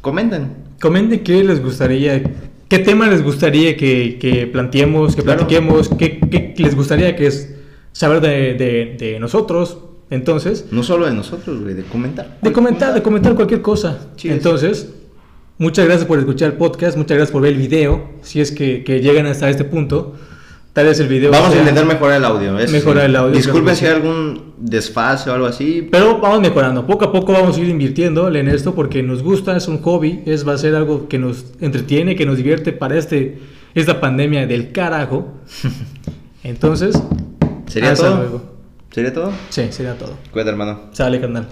[0.00, 0.52] comenten.
[0.80, 2.20] Comenten qué les gustaría,
[2.68, 5.40] qué tema les gustaría que, que planteemos, que Claro.
[5.40, 7.54] platiquemos, qué, qué les gustaría que es
[7.92, 9.78] saber de, de- de nosotros.
[10.10, 12.38] Entonces, No solo de nosotros, güey, de comentar.
[12.40, 14.08] de comentar, de comentar cualquier cosa.
[14.16, 14.34] Sí, es.
[14.34, 14.92] Entonces,
[15.58, 18.10] muchas gracias por escuchar el podcast, muchas gracias por ver el video.
[18.22, 20.14] Si es que, que llegan hasta este punto,
[20.74, 21.30] tal vez el video.
[21.30, 22.58] Vamos a intentar mejorar el audio.
[22.58, 25.88] eso Mejorar el audio, que si hay algún desfase o algo así.
[25.90, 29.56] Pero vamos mejorando, poco a poco vamos a ir invirtiendo en esto porque nos gusta,
[29.56, 32.98] es un hobby, es, va a ser algo que nos entretiene, que nos divierte para
[32.98, 33.38] este,
[33.74, 35.28] esta pandemia del carajo.
[36.42, 37.00] Entonces,
[37.66, 38.16] ¿Sería hasta todo?
[38.16, 38.42] luego.
[38.90, 39.32] ¿Sería todo?
[39.48, 40.12] Sí, sería todo.
[40.30, 40.80] Cuídate, hermano.
[40.92, 41.48] Sale, carnal.